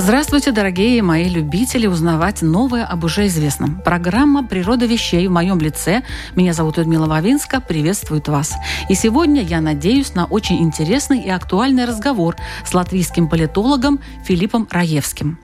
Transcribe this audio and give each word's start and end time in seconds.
Здравствуйте, 0.00 0.52
дорогие 0.52 1.02
мои 1.02 1.28
любители 1.28 1.88
узнавать 1.88 2.40
новое 2.40 2.84
об 2.84 3.02
уже 3.02 3.26
известном. 3.26 3.82
Программа 3.82 4.46
«Природа 4.46 4.86
вещей» 4.86 5.26
в 5.26 5.32
моем 5.32 5.58
лице. 5.58 6.04
Меня 6.36 6.52
зовут 6.52 6.76
Людмила 6.76 7.06
Вавинска. 7.06 7.60
Приветствует 7.60 8.28
вас. 8.28 8.54
И 8.88 8.94
сегодня 8.94 9.42
я 9.42 9.60
надеюсь 9.60 10.14
на 10.14 10.26
очень 10.26 10.62
интересный 10.62 11.18
и 11.22 11.28
актуальный 11.28 11.84
разговор 11.84 12.36
с 12.64 12.74
латвийским 12.74 13.28
политологом 13.28 13.98
Филиппом 14.22 14.68
Раевским. 14.70 15.36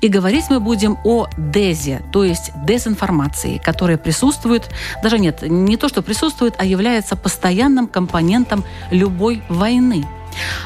И 0.00 0.08
говорить 0.08 0.46
мы 0.48 0.58
будем 0.58 0.96
о 1.04 1.26
дезе, 1.36 2.00
то 2.10 2.24
есть 2.24 2.50
дезинформации, 2.64 3.60
которая 3.62 3.98
присутствует, 3.98 4.70
даже 5.02 5.18
нет, 5.18 5.42
не 5.42 5.76
то, 5.76 5.86
что 5.86 6.00
присутствует, 6.00 6.54
а 6.56 6.64
является 6.64 7.14
постоянным 7.14 7.86
компонентом 7.86 8.64
любой 8.90 9.42
войны– 9.50 10.06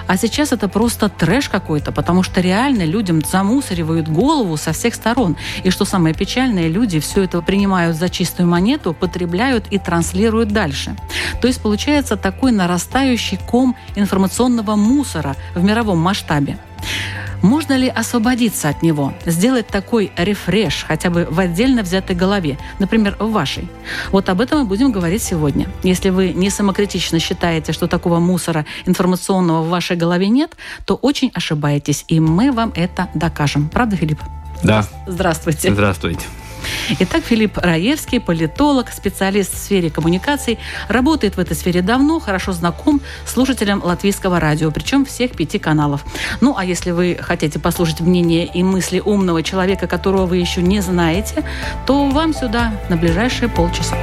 а 0.06 0.16
сейчас 0.16 0.52
это 0.52 0.68
просто 0.68 1.08
трэш 1.08 1.48
какой-то, 1.48 1.92
потому 1.92 2.22
что 2.22 2.40
реально 2.40 2.84
людям 2.84 3.22
замусоривают 3.24 4.08
голову 4.08 4.56
со 4.56 4.72
всех 4.72 4.94
сторон. 4.94 5.36
И 5.64 5.70
что 5.70 5.84
самое 5.84 6.14
печальное, 6.14 6.68
люди 6.68 7.00
все 7.00 7.22
это 7.22 7.40
принимают 7.42 7.96
за 7.96 8.08
чистую 8.08 8.48
монету, 8.48 8.94
потребляют 8.94 9.66
и 9.70 9.78
транслируют 9.78 10.50
дальше. 10.50 10.96
То 11.40 11.48
есть 11.48 11.62
получается 11.62 12.16
такой 12.16 12.52
нарастающий 12.52 13.38
ком 13.38 13.76
информационного 13.94 14.76
мусора 14.76 15.36
в 15.54 15.62
мировом 15.62 15.98
масштабе. 15.98 16.58
Можно 17.42 17.76
ли 17.76 17.88
освободиться 17.88 18.68
от 18.68 18.82
него, 18.82 19.12
сделать 19.26 19.66
такой 19.66 20.12
рефреш 20.16 20.84
хотя 20.86 21.10
бы 21.10 21.26
в 21.28 21.38
отдельно 21.38 21.82
взятой 21.82 22.16
голове, 22.16 22.58
например, 22.78 23.16
в 23.18 23.30
вашей? 23.32 23.68
Вот 24.10 24.28
об 24.28 24.40
этом 24.40 24.60
мы 24.60 24.64
будем 24.64 24.92
говорить 24.92 25.22
сегодня. 25.22 25.68
Если 25.82 26.10
вы 26.10 26.32
не 26.32 26.50
самокритично 26.50 27.18
считаете, 27.18 27.72
что 27.72 27.88
такого 27.88 28.20
мусора 28.20 28.64
информационного 28.86 29.62
в 29.62 29.68
вашей 29.68 29.96
голове 29.96 30.28
нет, 30.28 30.56
то 30.84 30.94
очень 30.94 31.30
ошибаетесь, 31.34 32.04
и 32.08 32.20
мы 32.20 32.52
вам 32.52 32.72
это 32.76 33.08
докажем. 33.14 33.68
Правда, 33.68 33.96
Филипп? 33.96 34.20
Да. 34.62 34.86
Здравствуйте. 35.06 35.72
Здравствуйте. 35.72 36.26
Итак, 36.98 37.24
Филипп 37.24 37.58
Раевский, 37.58 38.20
политолог, 38.20 38.90
специалист 38.90 39.54
в 39.54 39.58
сфере 39.58 39.90
коммуникаций, 39.90 40.58
работает 40.88 41.36
в 41.36 41.40
этой 41.40 41.56
сфере 41.56 41.82
давно, 41.82 42.20
хорошо 42.20 42.52
знаком 42.52 43.00
слушателям 43.26 43.82
латвийского 43.82 44.40
радио, 44.40 44.70
причем 44.70 45.04
всех 45.04 45.32
пяти 45.32 45.58
каналов. 45.58 46.04
Ну, 46.40 46.54
а 46.56 46.64
если 46.64 46.90
вы 46.90 47.18
хотите 47.20 47.58
послушать 47.58 48.00
мнение 48.00 48.46
и 48.46 48.62
мысли 48.62 49.00
умного 49.00 49.42
человека, 49.42 49.86
которого 49.86 50.26
вы 50.26 50.38
еще 50.38 50.62
не 50.62 50.80
знаете, 50.80 51.44
то 51.86 52.08
вам 52.08 52.34
сюда 52.34 52.72
на 52.88 52.96
ближайшие 52.96 53.48
полчаса. 53.48 53.96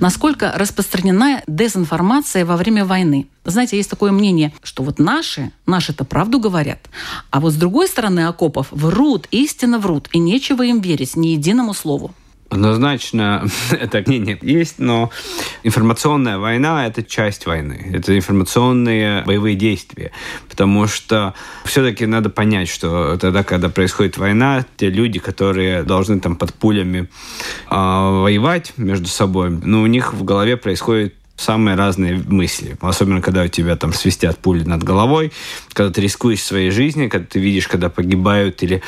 Насколько 0.00 0.52
распространена 0.54 1.42
дезинформация 1.46 2.44
во 2.44 2.56
время 2.56 2.84
войны? 2.84 3.28
Знаете, 3.44 3.76
есть 3.76 3.90
такое 3.90 4.12
мнение, 4.12 4.52
что 4.62 4.82
вот 4.82 4.98
наши, 4.98 5.52
наши-то 5.66 6.04
правду 6.04 6.38
говорят, 6.38 6.78
а 7.30 7.40
вот 7.40 7.52
с 7.52 7.56
другой 7.56 7.88
стороны 7.88 8.26
окопов 8.26 8.68
врут, 8.70 9.26
истинно 9.30 9.78
врут, 9.78 10.08
и 10.12 10.18
нечего 10.18 10.62
им 10.62 10.80
верить 10.80 11.16
ни 11.16 11.28
единому 11.28 11.74
слову. 11.74 12.14
Однозначно 12.50 13.46
это 13.70 14.02
мнение 14.06 14.38
есть, 14.40 14.78
но 14.78 15.10
информационная 15.62 16.38
война– 16.38 16.86
это 16.88 17.02
часть 17.02 17.46
войны. 17.46 17.90
Это 17.92 18.16
информационные 18.16 19.22
боевые 19.24 19.54
действия. 19.54 20.12
Потому 20.48 20.86
что 20.86 21.34
все-таки 21.64 22.06
надо 22.06 22.30
понять, 22.30 22.68
что 22.68 23.18
тогда, 23.18 23.42
когда 23.44 23.68
происходит 23.68 24.16
война, 24.16 24.64
те 24.76 24.88
люди, 24.88 25.18
которые 25.18 25.82
должны 25.82 26.20
там 26.20 26.36
под 26.36 26.54
пулями 26.54 27.08
э, 27.70 27.74
воевать 27.74 28.72
между 28.78 29.08
собой, 29.08 29.50
ну, 29.50 29.82
у 29.82 29.86
них 29.86 30.14
в 30.14 30.24
голове 30.24 30.56
происходит 30.56 31.14
самые 31.38 31.76
разные 31.76 32.16
мысли. 32.16 32.76
Особенно, 32.80 33.22
когда 33.22 33.44
у 33.44 33.48
тебя 33.48 33.76
там 33.76 33.92
свистят 33.92 34.38
пули 34.38 34.64
над 34.64 34.82
головой, 34.82 35.32
когда 35.72 35.92
ты 35.92 36.00
рискуешь 36.00 36.42
своей 36.42 36.70
жизнью, 36.70 37.08
когда 37.08 37.26
ты 37.26 37.38
видишь, 37.38 37.68
когда 37.68 37.88
погибают 37.88 38.62
или 38.62 38.82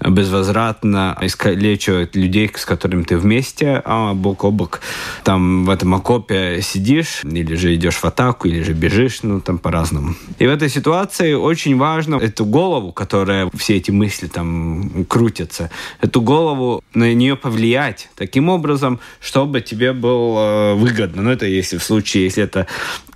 безвозвратно 0.00 1.16
искалечивают 1.20 2.16
людей, 2.16 2.50
с 2.54 2.64
которыми 2.64 3.02
ты 3.02 3.16
вместе, 3.16 3.82
а 3.84 4.14
бок 4.14 4.44
о 4.44 4.50
бок 4.50 4.80
там 5.24 5.64
в 5.64 5.70
этом 5.70 5.94
окопе 5.94 6.60
сидишь, 6.62 7.22
или 7.24 7.54
же 7.54 7.74
идешь 7.74 7.96
в 7.96 8.04
атаку, 8.04 8.48
или 8.48 8.62
же 8.62 8.72
бежишь, 8.72 9.22
ну 9.22 9.40
там 9.40 9.58
по-разному. 9.58 10.14
И 10.38 10.46
в 10.46 10.50
этой 10.50 10.68
ситуации 10.68 11.34
очень 11.34 11.76
важно 11.76 12.16
эту 12.16 12.44
голову, 12.44 12.92
которая 12.92 13.50
все 13.56 13.76
эти 13.76 13.90
мысли 13.90 14.26
там 14.26 15.04
крутятся, 15.08 15.70
эту 16.00 16.20
голову, 16.20 16.82
на 16.94 17.12
нее 17.14 17.36
повлиять 17.36 18.08
таким 18.16 18.48
образом, 18.48 19.00
чтобы 19.20 19.60
тебе 19.60 19.92
было 19.92 20.74
выгодно. 20.74 21.22
Ну 21.22 21.30
это 21.30 21.46
если 21.46 21.78
в 21.78 21.82
случае, 21.82 22.24
если 22.24 22.44
это 22.44 22.66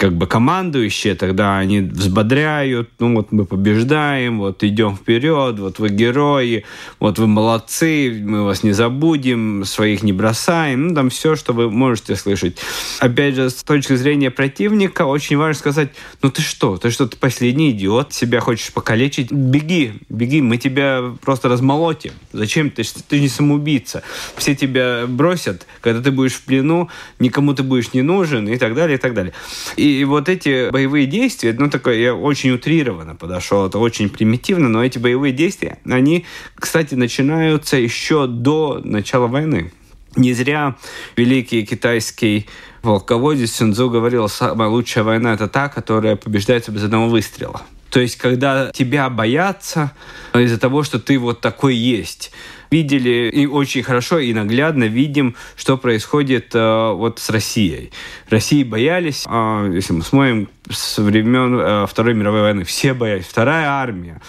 как 0.04 0.12
бы 0.12 0.26
командующие, 0.26 1.14
тогда 1.14 1.56
они 1.56 1.80
взбодряют, 1.80 2.90
ну 2.98 3.14
вот 3.14 3.32
мы 3.32 3.46
побеждаем, 3.46 4.38
вот 4.38 4.62
идем 4.62 4.96
вперед, 4.96 5.58
вот 5.58 5.78
вы 5.78 5.88
герои, 5.88 6.66
вот 7.00 7.18
вы 7.18 7.26
молодцы, 7.26 8.22
мы 8.22 8.44
вас 8.44 8.62
не 8.62 8.72
забудем, 8.72 9.64
своих 9.64 10.02
не 10.02 10.12
бросаем, 10.12 10.88
ну 10.88 10.94
там 10.94 11.08
все, 11.08 11.36
что 11.36 11.54
вы 11.54 11.70
можете 11.70 12.16
слышать. 12.16 12.58
Опять 13.00 13.34
же, 13.34 13.48
с 13.48 13.64
точки 13.64 13.94
зрения 13.94 14.30
противника, 14.30 15.06
очень 15.06 15.38
важно 15.38 15.58
сказать, 15.58 15.88
ну 16.20 16.30
ты 16.30 16.42
что, 16.42 16.76
ты 16.76 16.90
что, 16.90 17.08
ты 17.08 17.16
последний 17.16 17.70
идиот, 17.70 18.12
себя 18.12 18.40
хочешь 18.40 18.74
покалечить, 18.74 19.32
беги, 19.32 19.94
беги, 20.10 20.42
мы 20.42 20.58
тебя 20.58 21.02
просто 21.22 21.48
размолотим. 21.48 22.12
Зачем 22.34 22.70
ты, 22.70 22.82
ты 23.08 23.20
не 23.20 23.28
самоубийца? 23.30 24.02
Все 24.36 24.54
тебя 24.54 25.06
бросят, 25.08 25.66
когда 25.80 26.02
ты 26.02 26.10
будешь 26.10 26.34
в 26.34 26.42
плену, 26.42 26.90
никому 27.18 27.54
ты 27.54 27.62
будешь 27.62 27.94
не 27.94 28.02
нужен 28.02 28.46
и 28.46 28.58
так 28.58 28.74
далее, 28.74 28.98
и 28.98 29.00
так 29.00 29.14
далее. 29.14 29.32
И 29.78 29.93
вот 30.02 30.28
эти 30.28 30.70
боевые 30.70 31.06
действия, 31.06 31.54
ну 31.56 31.70
такое, 31.70 31.98
я 31.98 32.14
очень 32.14 32.50
утрированно 32.50 33.14
подошел, 33.14 33.66
это 33.66 33.78
очень 33.78 34.08
примитивно, 34.08 34.68
но 34.68 34.84
эти 34.84 34.98
боевые 34.98 35.32
действия, 35.32 35.78
они, 35.88 36.26
кстати, 36.56 36.94
начинаются 36.94 37.76
еще 37.76 38.26
до 38.26 38.80
начала 38.82 39.28
войны. 39.28 39.72
Не 40.16 40.32
зря 40.32 40.76
великий 41.16 41.64
китайский 41.66 42.46
волководец 42.82 43.52
Сюнзу 43.52 43.90
говорил, 43.90 44.28
самая 44.28 44.68
лучшая 44.68 45.04
война– 45.04 45.34
это 45.34 45.48
та, 45.48 45.68
которая 45.68 46.16
побеждается 46.16 46.70
без 46.70 46.84
одного 46.84 47.08
выстрела. 47.08 47.62
То 47.94 48.00
есть, 48.00 48.16
когда 48.16 48.72
тебя 48.72 49.08
боятся 49.08 49.92
из-за 50.34 50.58
того, 50.58 50.82
что 50.82 50.98
ты 50.98 51.16
вот 51.16 51.40
такой 51.40 51.76
есть 51.76 52.32
видели 52.68 53.30
и 53.32 53.46
очень 53.46 53.84
хорошо 53.84 54.18
и 54.18 54.34
наглядно 54.34 54.82
видим, 54.82 55.36
что 55.54 55.78
происходит 55.78 56.56
э, 56.56 56.92
вот 56.92 57.20
с 57.20 57.30
Россией. 57.30 57.92
России 58.28 58.64
боялись, 58.64 59.24
э, 59.28 59.70
если 59.72 59.92
мы 59.92 60.02
смотрим 60.02 60.48
с 60.68 60.98
времен 60.98 61.56
э, 61.56 61.86
Второй 61.86 62.14
мировой 62.14 62.40
войны, 62.40 62.64
все 62.64 62.94
боялись. 62.94 63.26
Вторая 63.26 63.68
армия. 63.68 64.20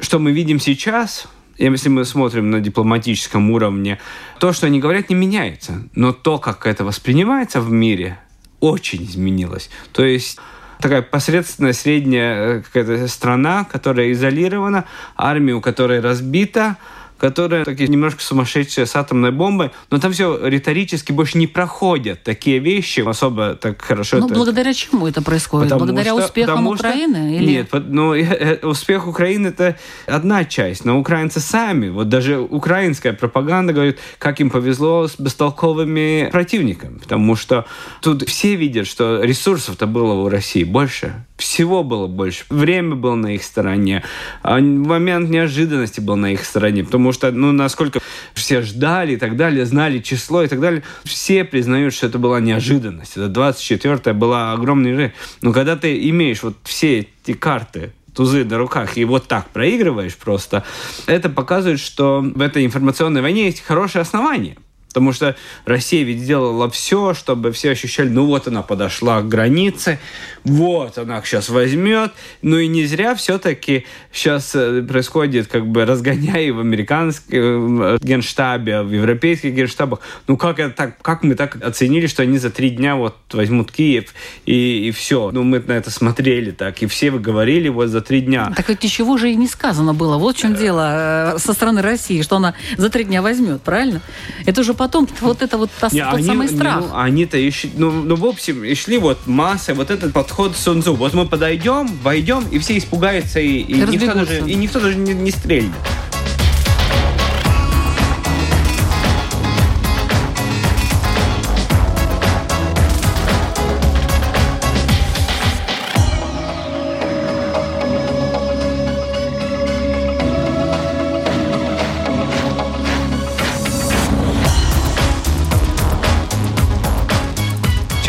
Что 0.00 0.18
мы 0.18 0.32
видим 0.32 0.58
сейчас, 0.58 1.28
если 1.58 1.90
мы 1.90 2.04
смотрим 2.04 2.50
на 2.50 2.58
дипломатическом 2.58 3.52
уровне, 3.52 4.00
то, 4.40 4.52
что 4.52 4.66
они 4.66 4.80
говорят, 4.80 5.10
не 5.10 5.14
меняется. 5.14 5.88
Но 5.94 6.12
то, 6.12 6.38
как 6.38 6.66
это 6.66 6.82
воспринимается 6.82 7.60
в 7.60 7.70
мире, 7.70 8.18
очень 8.58 9.04
изменилось. 9.04 9.70
То 9.92 10.04
есть 10.04 10.40
такая 10.82 11.00
посредственная 11.00 11.72
средняя 11.72 12.58
э, 12.58 12.62
какая-то 12.62 13.08
страна, 13.08 13.64
которая 13.64 14.12
изолирована, 14.12 14.84
армия, 15.16 15.54
у 15.54 15.60
которой 15.60 16.00
разбита, 16.00 16.76
которые 17.22 17.64
такие 17.64 17.88
немножко 17.88 18.20
сумасшедшие 18.20 18.84
с 18.84 18.96
атомной 18.96 19.30
бомбой, 19.30 19.70
но 19.90 20.00
там 20.00 20.10
все 20.12 20.36
риторически 20.48 21.12
больше 21.12 21.38
не 21.38 21.46
проходят 21.46 22.24
такие 22.24 22.58
вещи 22.58 22.98
особо 23.06 23.54
так 23.54 23.80
хорошо. 23.80 24.16
Ну, 24.18 24.26
это... 24.26 24.34
благодаря 24.34 24.74
чему 24.74 25.06
это 25.06 25.22
происходит? 25.22 25.70
Потому 25.70 25.84
благодаря 25.84 26.14
что, 26.14 26.24
успехам 26.24 26.66
Украины? 26.66 27.14
Что... 27.14 27.44
Или... 27.44 27.52
Нет, 27.52 27.68
ну, 27.72 28.14
успех 28.68 29.06
Украины 29.06 29.48
это 29.48 29.76
одна 30.06 30.44
часть, 30.44 30.84
но 30.84 30.98
украинцы 30.98 31.38
сами, 31.38 31.90
вот 31.90 32.08
даже 32.08 32.40
украинская 32.40 33.12
пропаганда 33.12 33.72
говорит, 33.72 34.00
как 34.18 34.40
им 34.40 34.50
повезло 34.50 35.06
с 35.06 35.14
бестолковыми 35.16 36.28
противниками, 36.32 36.98
потому 36.98 37.36
что 37.36 37.66
тут 38.00 38.28
все 38.28 38.56
видят, 38.56 38.88
что 38.88 39.22
ресурсов-то 39.22 39.86
было 39.86 40.14
у 40.14 40.28
России 40.28 40.64
больше, 40.64 41.24
всего 41.42 41.82
было 41.82 42.06
больше, 42.06 42.44
время 42.48 42.94
было 42.94 43.16
на 43.16 43.34
их 43.34 43.42
стороне, 43.42 44.02
а 44.42 44.58
момент 44.60 45.28
неожиданности 45.28 46.00
был 46.00 46.16
на 46.16 46.32
их 46.32 46.44
стороне, 46.44 46.84
потому 46.84 47.12
что, 47.12 47.30
ну, 47.32 47.52
насколько 47.52 48.00
все 48.34 48.62
ждали 48.62 49.14
и 49.14 49.16
так 49.16 49.36
далее, 49.36 49.66
знали 49.66 49.98
число 49.98 50.42
и 50.44 50.48
так 50.48 50.60
далее, 50.60 50.82
все 51.04 51.44
признают, 51.44 51.94
что 51.94 52.06
это 52.06 52.18
была 52.18 52.40
неожиданность. 52.40 53.16
Это 53.16 53.26
24-я 53.26 54.14
была 54.14 54.52
огромный 54.52 54.96
ры. 54.96 55.12
Но 55.40 55.52
когда 55.52 55.76
ты 55.76 56.08
имеешь 56.08 56.42
вот 56.42 56.56
все 56.62 57.00
эти 57.00 57.32
карты 57.32 57.92
тузы 58.14 58.44
на 58.44 58.58
руках 58.58 58.96
и 58.96 59.04
вот 59.04 59.26
так 59.26 59.48
проигрываешь 59.50 60.16
просто, 60.16 60.64
это 61.06 61.28
показывает, 61.28 61.80
что 61.80 62.20
в 62.20 62.40
этой 62.40 62.64
информационной 62.64 63.22
войне 63.22 63.46
есть 63.46 63.62
хорошее 63.62 64.02
основание. 64.02 64.56
Потому 64.92 65.12
что 65.12 65.36
Россия 65.64 66.04
ведь 66.04 66.26
делала 66.26 66.68
все, 66.70 67.14
чтобы 67.14 67.52
все 67.52 67.70
ощущали, 67.70 68.10
ну 68.10 68.26
вот 68.26 68.46
она 68.46 68.60
подошла 68.60 69.22
к 69.22 69.28
границе, 69.28 69.98
вот 70.44 70.98
она 70.98 71.22
сейчас 71.22 71.48
возьмет. 71.48 72.12
Ну 72.42 72.58
и 72.58 72.66
не 72.66 72.84
зря 72.84 73.14
все-таки 73.14 73.86
сейчас 74.12 74.54
э, 74.54 74.82
происходит 74.82 75.46
как 75.46 75.66
бы 75.66 75.86
разгоняя 75.86 76.52
в 76.52 76.60
американском 76.60 77.82
э, 77.82 77.98
генштабе, 78.02 78.82
в 78.82 78.92
европейских 78.92 79.54
генштабах. 79.54 80.00
Ну 80.28 80.36
как 80.36 80.58
это 80.58 80.74
так, 80.74 81.00
как 81.00 81.22
мы 81.22 81.36
так 81.36 81.56
оценили, 81.64 82.06
что 82.06 82.22
они 82.22 82.36
за 82.36 82.50
три 82.50 82.68
дня 82.68 82.96
вот 82.96 83.16
возьмут 83.32 83.72
Киев 83.72 84.12
и, 84.44 84.88
и 84.88 84.90
все. 84.90 85.30
Ну 85.32 85.42
мы 85.42 85.60
на 85.60 85.72
это 85.72 85.90
смотрели 85.90 86.50
так, 86.50 86.82
и 86.82 86.86
все 86.86 87.10
вы 87.10 87.18
говорили 87.18 87.70
вот 87.70 87.88
за 87.88 88.02
три 88.02 88.20
дня. 88.20 88.52
Так 88.54 88.68
ведь 88.68 88.82
ничего 88.82 89.16
же 89.16 89.30
и 89.30 89.36
не 89.36 89.46
сказано 89.46 89.94
было. 89.94 90.18
Вот 90.18 90.36
в 90.36 90.38
чем 90.38 90.54
дело 90.54 91.34
э, 91.34 91.38
со 91.38 91.54
стороны 91.54 91.80
России, 91.80 92.20
что 92.20 92.36
она 92.36 92.54
за 92.76 92.90
три 92.90 93.04
дня 93.04 93.22
возьмет, 93.22 93.62
правильно? 93.62 94.02
Это 94.44 94.60
уже 94.60 94.74
потом 94.82 95.06
вот 95.20 95.42
это 95.42 95.58
вот 95.58 95.70
та, 95.78 95.88
не, 95.92 96.02
тот 96.02 96.14
они, 96.14 96.26
самый 96.26 96.48
страх. 96.48 96.80
Ну, 96.80 96.96
они-то 96.96 97.36
еще, 97.36 97.68
ну, 97.76 97.92
ну, 97.92 98.16
в 98.16 98.24
общем, 98.24 98.64
и 98.64 98.74
шли 98.74 98.98
вот 98.98 99.28
масса, 99.28 99.74
вот 99.74 99.92
этот 99.92 100.12
подход 100.12 100.56
Сунзу. 100.56 100.94
Вот 100.94 101.14
мы 101.14 101.24
подойдем, 101.24 101.86
войдем, 102.02 102.44
и 102.50 102.58
все 102.58 102.76
испугаются, 102.76 103.38
и, 103.38 103.58
и, 103.58 103.74
и 103.74 103.74
никто, 103.74 104.12
даже, 104.12 104.38
и 104.40 104.54
никто 104.56 104.80
даже 104.80 104.96
не, 104.96 105.14
не 105.14 105.30
стрельнет. 105.30 105.70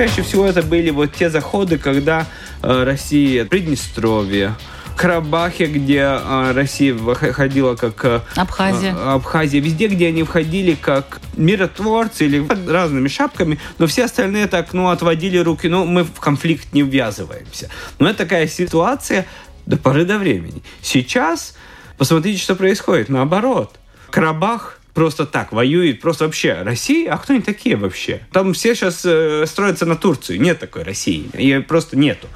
Чаще 0.04 0.22
всего 0.22 0.46
это 0.46 0.62
были 0.62 0.90
вот 0.90 1.14
те 1.14 1.30
заходы, 1.30 1.78
когда 1.78 2.28
э, 2.62 2.84
Россия, 2.84 3.46
Приднестровье, 3.46 4.54
Карабахе, 4.98 5.66
где 5.68 6.00
э, 6.00 6.52
Россия 6.54 6.94
ходила 7.16 7.76
как... 7.76 8.04
Э, 8.04 8.20
Абхазия. 8.36 8.94
Э, 8.94 9.14
Абхазия. 9.14 9.62
Везде, 9.62 9.88
где 9.88 10.10
они 10.10 10.24
входили 10.24 10.76
как 10.76 11.22
миротворцы 11.38 12.26
или 12.26 12.46
разными 12.70 13.08
шапками, 13.08 13.60
но 13.78 13.88
все 13.88 14.04
остальные 14.04 14.48
так, 14.48 14.74
ну, 14.74 14.90
отводили 14.90 15.38
руки, 15.38 15.68
ну, 15.70 15.86
мы 15.86 16.04
в 16.04 16.20
конфликт 16.20 16.74
не 16.74 16.82
ввязываемся. 16.82 17.70
Но 18.00 18.10
это 18.10 18.26
такая 18.26 18.48
ситуация 18.48 19.26
до 19.66 19.78
поры 19.78 20.04
до 20.04 20.18
времени. 20.18 20.64
Сейчас 20.82 21.56
посмотрите, 21.98 22.42
что 22.42 22.56
происходит. 22.56 23.08
Наоборот. 23.08 23.74
Карабах 24.10 24.82
просто 24.94 25.26
так 25.26 25.52
воюет, 25.52 26.02
просто 26.02 26.26
вообще 26.26 26.62
Россия, 26.62 27.12
а 27.12 27.18
кто 27.18 27.34
они 27.34 27.42
такие 27.42 27.76
вообще? 27.76 28.22
Там 28.32 28.54
все 28.54 28.76
сейчас 28.76 29.02
э, 29.06 29.46
строятся 29.48 29.86
на 29.86 29.96
Турцию, 29.96 30.40
нет 30.40 30.60
такой 30.60 30.84
России, 30.84 31.30
ее 31.38 31.62
просто 31.62 31.98
нету. 31.98 32.28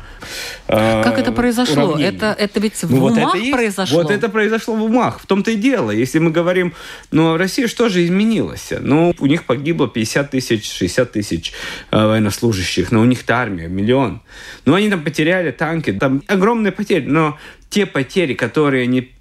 А, 0.67 1.03
как 1.03 1.19
это 1.19 1.31
произошло? 1.31 1.97
Это, 1.99 2.35
это 2.37 2.59
ведь 2.59 2.75
в 2.75 2.89
ну, 2.91 3.05
умах 3.05 3.33
вот 3.33 3.35
это 3.35 3.51
произошло? 3.51 4.01
Вот 4.01 4.11
это 4.11 4.29
произошло 4.29 4.75
в 4.75 4.83
умах, 4.83 5.19
в 5.19 5.27
том-то 5.27 5.51
и 5.51 5.55
дело. 5.55 5.91
Если 5.91 6.19
мы 6.19 6.31
говорим, 6.31 6.73
ну, 7.11 7.37
Россия 7.37 7.67
что 7.67 7.89
же 7.89 8.03
изменилась? 8.03 8.73
Ну, 8.79 9.13
у 9.19 9.25
них 9.27 9.45
погибло 9.45 9.87
50 9.87 10.31
тысяч, 10.31 10.71
60 10.71 11.11
тысяч 11.11 11.53
э, 11.91 12.05
военнослужащих, 12.05 12.91
но 12.91 13.01
у 13.01 13.05
них-то 13.05 13.35
армия, 13.35 13.67
миллион. 13.67 14.21
Ну, 14.65 14.73
они 14.73 14.89
там 14.89 15.03
потеряли 15.03 15.51
танки, 15.51 15.93
там 15.93 16.23
огромные 16.27 16.71
потери, 16.71 17.05
но 17.05 17.37
те 17.69 17.85
потери, 17.85 18.33
которые 18.33 18.83
они 18.83 19.11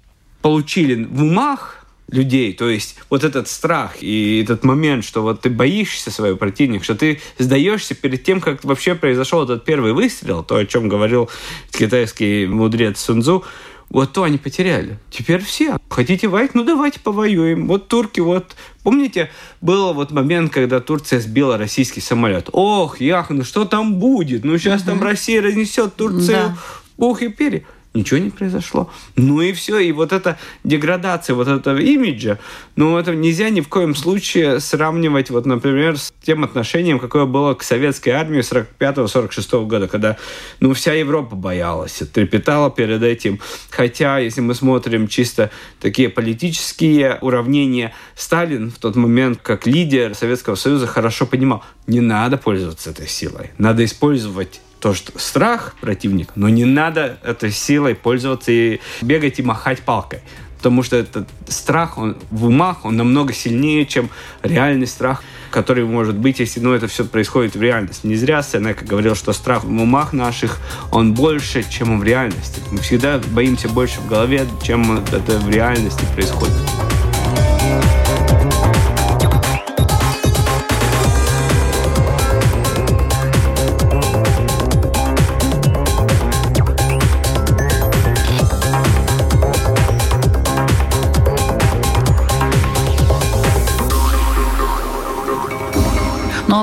получили 0.41 1.03
в 1.03 1.23
умах, 1.23 1.86
людей. 2.09 2.53
То 2.53 2.69
есть 2.69 2.95
вот 3.09 3.23
этот 3.23 3.47
страх 3.47 3.97
и 4.01 4.41
этот 4.43 4.63
момент, 4.63 5.03
что 5.03 5.21
вот 5.21 5.41
ты 5.41 5.49
боишься 5.49 6.11
своего 6.11 6.37
противника, 6.37 6.83
что 6.83 6.95
ты 6.95 7.19
сдаешься 7.37 7.95
перед 7.95 8.23
тем, 8.23 8.41
как 8.41 8.63
вообще 8.63 8.95
произошел 8.95 9.43
этот 9.43 9.65
первый 9.65 9.93
выстрел, 9.93 10.43
то, 10.43 10.55
о 10.55 10.65
чем 10.65 10.87
говорил 10.87 11.29
китайский 11.71 12.45
мудрец 12.47 12.99
Сунзу, 12.99 13.43
вот 13.89 14.11
то 14.11 14.23
они 14.23 14.37
потеряли. 14.37 14.99
Теперь 15.09 15.41
все. 15.41 15.77
Хотите 15.89 16.27
воевать? 16.27 16.55
Ну 16.55 16.65
давайте 16.65 16.99
повоюем. 16.99 17.67
Вот 17.67 17.87
турки, 17.87 18.19
вот... 18.19 18.55
Помните, 18.83 19.29
был 19.61 19.93
вот 19.93 20.11
момент, 20.11 20.51
когда 20.51 20.79
Турция 20.79 21.19
сбила 21.19 21.57
российский 21.57 22.01
самолет. 22.01 22.49
Ох, 22.51 22.99
ях, 22.99 23.29
ну 23.29 23.43
что 23.43 23.65
там 23.65 23.95
будет? 23.95 24.43
Ну 24.43 24.57
сейчас 24.57 24.81
угу. 24.81 24.91
там 24.91 25.03
Россия 25.03 25.41
разнесет 25.41 25.95
Турцию 25.95 26.49
да. 26.49 26.55
в 26.55 26.83
пух 26.97 27.21
и 27.21 27.29
перья 27.29 27.63
ничего 27.93 28.19
не 28.19 28.29
произошло. 28.29 28.89
Ну 29.15 29.41
и 29.41 29.53
все, 29.53 29.79
и 29.79 29.91
вот 29.91 30.13
эта 30.13 30.37
деградация 30.63 31.35
вот 31.35 31.47
этого 31.47 31.77
имиджа, 31.77 32.39
ну 32.75 32.97
это 32.97 33.15
нельзя 33.15 33.49
ни 33.49 33.61
в 33.61 33.67
коем 33.67 33.95
случае 33.95 34.59
сравнивать, 34.59 35.29
вот, 35.29 35.45
например, 35.45 35.97
с 35.97 36.13
тем 36.21 36.43
отношением, 36.43 36.99
какое 36.99 37.25
было 37.25 37.53
к 37.53 37.63
советской 37.63 38.09
армии 38.09 38.39
45-46 38.39 39.65
года, 39.65 39.87
когда, 39.87 40.17
ну, 40.59 40.73
вся 40.73 40.93
Европа 40.93 41.35
боялась, 41.35 42.01
трепетала 42.13 42.69
перед 42.69 43.03
этим. 43.03 43.39
Хотя, 43.69 44.19
если 44.19 44.41
мы 44.41 44.53
смотрим 44.53 45.07
чисто 45.07 45.51
такие 45.79 46.09
политические 46.09 47.17
уравнения, 47.21 47.93
Сталин 48.15 48.71
в 48.71 48.77
тот 48.79 48.95
момент, 48.95 49.39
как 49.41 49.65
лидер 49.65 50.15
Советского 50.15 50.55
Союза, 50.55 50.87
хорошо 50.87 51.25
понимал, 51.25 51.63
не 51.87 52.01
надо 52.01 52.37
пользоваться 52.37 52.91
этой 52.91 53.07
силой, 53.07 53.51
надо 53.57 53.83
использовать 53.85 54.61
то, 54.79 54.93
что 54.93 55.17
страх 55.19 55.75
противника, 55.81 56.31
но 56.35 56.49
не 56.49 56.65
надо 56.65 57.17
этой 57.23 57.51
силой 57.51 57.95
пользоваться 57.95 58.51
и 58.51 58.79
бегать 59.01 59.39
и 59.39 59.43
махать 59.43 59.81
палкой. 59.81 60.19
Потому 60.57 60.81
что 60.81 60.95
этот 60.95 61.27
страх, 61.47 61.97
он 61.97 62.17
в 62.31 62.45
умах, 62.45 62.83
он 62.83 62.97
намного 62.97 63.31
сильнее, 63.31 63.85
чем 63.85 64.09
реальный 64.41 64.87
страх, 64.87 65.23
который 65.51 65.85
может 65.85 66.15
быть, 66.15 66.39
если 66.39 66.59
ну, 66.59 66.73
это 66.73 66.87
все 66.87 67.05
происходит 67.05 67.55
в 67.55 67.61
реальности. 67.61 68.07
Не 68.07 68.15
зря 68.15 68.41
Сенека 68.41 68.83
говорил, 68.83 69.15
что 69.15 69.33
страх 69.33 69.63
в 69.63 69.69
умах 69.69 70.13
наших, 70.13 70.57
он 70.91 71.13
больше, 71.13 71.63
чем 71.69 71.99
в 71.99 72.03
реальности. 72.03 72.59
Мы 72.71 72.79
всегда 72.79 73.19
боимся 73.19 73.69
больше 73.69 74.01
в 74.01 74.07
голове, 74.07 74.47
чем 74.63 74.97
это 74.97 75.37
в 75.37 75.49
реальности 75.49 76.05
происходит. 76.15 76.55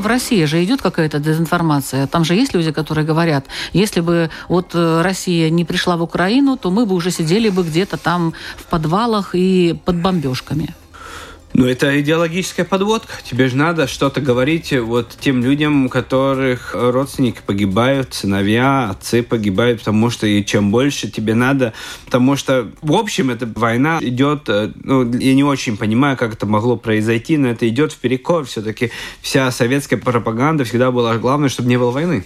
В 0.05 0.07
России 0.07 0.45
же 0.45 0.63
идет 0.63 0.83
какая-то 0.83 1.19
дезинформация. 1.19 2.07
Там 2.07 2.25
же 2.25 2.35
есть 2.35 2.55
люди, 2.55 2.71
которые 2.73 3.07
говорят, 3.07 3.47
если 3.73 4.01
бы 4.01 4.31
вот 4.49 4.75
э, 4.75 5.03
Россия 5.03 5.51
не 5.51 5.65
пришла 5.65 5.97
в 5.97 6.03
Украину, 6.03 6.57
то 6.57 6.71
мы 6.71 6.87
бы 6.87 6.95
уже 6.95 7.11
сидели 7.11 7.49
бы 7.49 7.65
где-то 7.65 7.97
там 7.97 8.35
в 8.57 8.65
подвалах 8.67 9.35
и 9.35 9.79
под 9.85 9.97
бомбежками. 9.97 10.75
Ну, 11.57 11.67
это 11.67 12.01
идеологическая 12.01 12.65
подводка. 12.65 13.13
Тебе 13.23 13.47
же 13.47 13.57
надо 13.57 13.87
что-то 13.87 14.21
говорить 14.21 14.73
вот 14.73 15.17
тем 15.21 15.41
людям, 15.41 15.87
у 15.87 15.89
которых 15.89 16.75
родственники 16.75 17.39
погибают, 17.47 18.13
сыновья, 18.13 18.91
отцы 18.91 19.23
погибают, 19.23 19.79
потому 19.79 20.11
что 20.11 20.27
и 20.27 20.45
чем 20.45 20.73
больше 20.73 21.09
тебе 21.09 21.37
надо, 21.37 21.73
потому 22.07 22.35
что, 22.35 22.73
в 22.83 22.93
общем, 22.93 23.31
эта 23.31 23.47
война 23.47 24.01
идет, 24.01 24.49
э, 24.49 24.73
ну, 24.83 25.09
я 25.17 25.35
не 25.35 25.45
очень 25.45 25.77
понимаю, 25.77 26.17
как 26.17 26.35
это 26.35 26.45
могло 26.45 26.77
произойти, 26.77 27.37
но 27.37 27.49
это 27.51 27.69
идет 27.69 27.93
в 27.93 27.99
перекор. 27.99 28.47
Все-таки 28.47 28.91
вся 29.21 29.49
советская 29.53 29.99
пропаганда 30.01 30.65
всегда 30.65 30.91
была 30.91 31.17
главное, 31.19 31.49
чтобы 31.49 31.69
не 31.69 31.79
было 31.79 31.93
войны. 31.93 32.25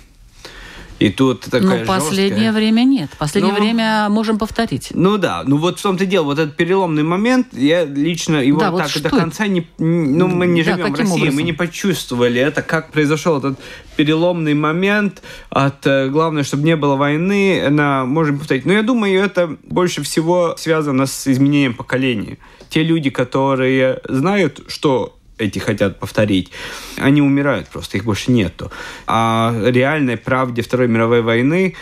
И 0.98 1.10
тут 1.10 1.42
такая 1.42 1.80
Ну, 1.80 1.86
последнее 1.86 2.28
жесткая... 2.30 2.52
время 2.52 2.82
нет. 2.84 3.10
Последнее 3.18 3.54
Ну, 3.54 3.60
время 3.60 4.08
можем 4.10 4.36
повторить. 4.38 4.88
Ну 4.94 5.16
да, 5.16 5.42
ну 5.46 5.56
вот 5.56 5.78
в 5.78 5.82
том-то 5.82 6.04
и 6.04 6.06
дело, 6.06 6.24
вот 6.24 6.38
этот 6.40 6.56
переломный 6.56 7.04
момент, 7.04 7.48
я 7.52 7.84
лично 7.84 8.36
его 8.38 8.58
Да, 8.58 8.70
вот 8.72 8.78
так 8.78 8.90
что 8.90 9.02
до 9.02 9.08
это? 9.08 9.16
конца 9.16 9.46
не... 9.46 9.66
Ну, 9.78 10.26
мы 10.26 10.46
не 10.46 10.64
Да, 10.64 10.72
живем 10.74 10.92
в 10.92 10.98
России, 10.98 11.14
образом? 11.14 11.34
мы 11.36 11.42
не 11.42 11.52
почувствовали 11.52 12.40
это, 12.40 12.62
как 12.62 12.90
произошел 12.90 13.38
этот 13.38 13.58
переломный 13.96 14.54
момент 14.54 15.22
от... 15.50 15.86
э, 15.86 16.08
Главное, 16.08 16.42
чтобы 16.42 16.64
не 16.64 16.74
было 16.76 16.96
войны, 16.96 17.68
на, 17.70 18.04
можем 18.04 18.38
повторить. 18.38 18.64
Но 18.66 18.72
я 18.72 18.82
думаю, 18.82 19.22
это 19.22 19.56
больше 19.64 20.02
всего 20.02 20.54
связано 20.58 21.06
с 21.06 21.28
изменением 21.28 21.74
поколения. 21.74 22.38
Те 22.70 22.82
люди, 22.82 23.10
которые 23.10 24.00
знают, 24.08 24.60
что 24.68 25.17
эти 25.38 25.58
хотят 25.58 25.98
повторить, 25.98 26.50
они 26.96 27.22
умирают 27.22 27.68
просто, 27.68 27.96
их 27.96 28.04
больше 28.04 28.30
нету. 28.30 28.70
А 29.06 29.54
реальной 29.64 30.16
правде 30.16 30.62
Второй 30.62 30.88
мировой 30.88 31.22
войны 31.22 31.76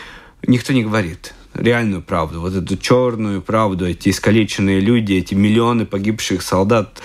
никто 0.46 0.72
не 0.72 0.82
говорит 0.82 1.34
реальную 1.58 2.02
правду, 2.02 2.40
вот 2.40 2.54
эту 2.54 2.76
черную 2.76 3.42
правду, 3.42 3.86
эти 3.86 4.10
искалеченные 4.10 4.80
люди, 4.80 5.14
эти 5.14 5.34
миллионы 5.34 5.86
погибших 5.86 6.42
солдат, 6.42 7.02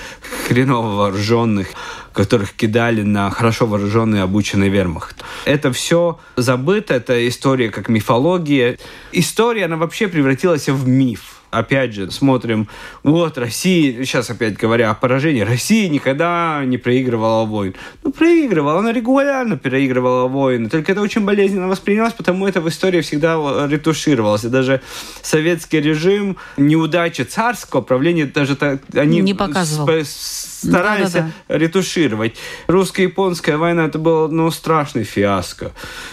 хреново 0.47 0.95
вооруженных, 0.95 1.69
которых 2.13 2.53
кидали 2.53 3.01
на 3.01 3.29
хорошо 3.29 3.65
вооруженный 3.65 4.21
обученный 4.21 4.69
вермахт. 4.69 5.23
Это 5.45 5.71
все 5.71 6.19
забыто, 6.35 6.93
это 6.93 7.27
история 7.27 7.69
как 7.69 7.89
мифология. 7.89 8.77
История, 9.11 9.65
она 9.65 9.77
вообще 9.77 10.07
превратилась 10.07 10.67
в 10.67 10.87
миф 10.87 11.30
опять 11.51 11.93
же, 11.93 12.09
смотрим, 12.09 12.67
вот 13.03 13.37
Россия, 13.37 14.03
сейчас 14.03 14.29
опять 14.29 14.57
говоря 14.57 14.89
о 14.89 14.93
поражении, 14.95 15.41
Россия 15.41 15.89
никогда 15.89 16.63
не 16.65 16.77
проигрывала 16.77 17.45
войн. 17.45 17.75
Ну, 18.03 18.11
проигрывала, 18.11 18.79
она 18.79 18.91
регулярно 18.91 19.57
проигрывала 19.57 20.27
войны, 20.27 20.69
только 20.69 20.93
это 20.93 21.01
очень 21.01 21.23
болезненно 21.23 21.67
воспринималось, 21.67 22.13
потому 22.13 22.47
это 22.47 22.61
в 22.61 22.69
истории 22.69 23.01
всегда 23.01 23.35
ретушировалось. 23.67 24.45
И 24.45 24.49
даже 24.49 24.81
советский 25.21 25.81
режим, 25.81 26.37
неудача 26.57 27.25
царского 27.25 27.81
правления, 27.81 28.25
даже 28.25 28.55
так, 28.55 28.81
они 28.93 29.19
Не 29.21 29.33
показывал. 29.33 29.87
старались 30.05 31.11
Да-да-да. 31.11 31.57
ретушировать. 31.57 32.35
Русско-японская 32.67 33.57
война 33.57 33.85
это 33.85 33.99
было 33.99 34.27
ну, 34.27 34.49
страшный 34.51 35.03
фиаско. 35.03 35.71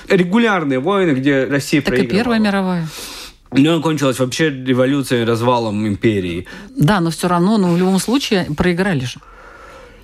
Регулярные 0.09 0.81
войны, 0.81 1.13
где 1.13 1.45
Россия 1.45 1.81
Так 1.81 1.95
и 1.95 1.97
проигрывала. 1.97 2.25
Первая 2.25 2.41
мировая. 2.41 2.89
Ну, 3.53 3.73
она 3.73 3.83
кончилась 3.83 4.19
вообще 4.19 4.51
революцией, 4.51 5.25
развалом 5.25 5.87
империи. 5.87 6.47
Да, 6.77 7.01
но 7.01 7.11
все 7.11 7.29
равно, 7.29 7.57
ну, 7.57 7.73
в 7.75 7.79
любом 7.79 7.99
случае, 7.99 8.47
проиграли 8.57 9.05
же. 9.05 9.21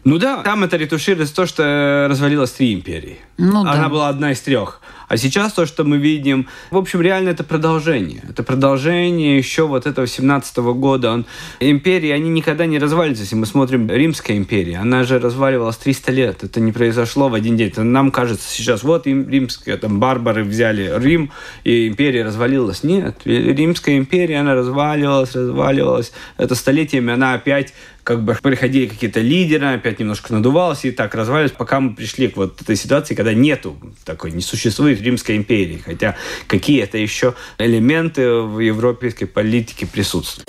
Ну 0.05 0.19
да, 0.19 0.43
там 0.43 0.65
это 0.65 0.77
ретушировалось 0.77 1.31
то, 1.31 1.47
что 1.47 2.07
развалилось 2.11 2.53
три 2.53 2.75
империи. 2.75 3.19
Ну 3.39 3.61
Она 3.61 3.77
да. 3.77 3.89
была 3.89 4.09
одна 4.11 4.33
из 4.33 4.41
трех. 4.41 4.81
А 5.09 5.17
сейчас 5.17 5.53
то, 5.53 5.67
что 5.67 5.85
мы 5.85 5.99
видим, 5.99 6.49
в 6.71 6.77
общем, 6.77 7.01
реально 7.01 7.31
это 7.31 7.45
продолжение. 7.45 8.23
Это 8.29 8.43
продолжение 8.43 9.37
еще 9.37 9.67
вот 9.67 9.87
этого 9.87 10.07
17 10.07 10.57
года. 10.59 11.13
Он, 11.13 11.27
империи, 11.61 12.11
они 12.11 12.31
никогда 12.31 12.67
не 12.67 12.79
развалится. 12.79 13.23
Если 13.23 13.37
мы 13.37 13.47
смотрим 13.47 13.91
Римская 13.91 14.37
империя, 14.37 14.79
она 14.79 15.05
же 15.05 15.19
разваливалась 15.19 15.77
300 15.77 16.13
лет. 16.13 16.45
Это 16.45 16.61
не 16.61 16.73
произошло 16.73 17.29
в 17.29 17.35
один 17.35 17.57
день. 17.57 17.69
Это 17.69 17.83
нам 17.83 18.11
кажется 18.11 18.49
сейчас, 18.49 18.83
вот 18.83 19.07
им 19.07 19.29
римская, 19.29 19.77
там 19.77 20.01
барбары 20.01 20.45
взяли 20.45 20.93
Рим, 20.97 21.31
и 21.65 21.89
империя 21.89 22.25
развалилась. 22.25 22.83
Нет, 22.83 23.21
Римская 23.25 23.99
империя, 23.99 24.41
она 24.41 24.55
разваливалась, 24.55 25.35
разваливалась. 25.35 26.13
Это 26.37 26.55
столетиями 26.55 27.13
она 27.13 27.35
опять 27.35 27.73
как 28.05 28.23
бы 28.23 28.35
приходили 28.35 28.87
какие-то 28.87 29.21
лидеры, 29.21 29.67
опять 29.75 29.99
немножко 29.99 30.33
надувалась 30.33 30.85
и 30.85 30.91
так 30.91 31.15
развалилась, 31.15 31.53
пока 31.53 31.81
мы 31.81 31.95
пришли 31.95 32.29
к 32.29 32.37
вот 32.37 32.61
этой 32.61 32.77
ситуации, 32.77 33.15
когда 33.15 33.33
нету 33.33 33.77
такой, 34.05 34.31
не 34.33 34.43
существует 34.43 35.01
Римской 35.05 35.37
империи, 35.37 35.81
хотя 35.85 36.17
какие-то 36.47 36.99
еще 36.99 37.35
элементы 37.59 38.41
в 38.41 38.59
европейской 38.59 39.27
политике 39.27 39.87
присутствуют. 39.87 40.49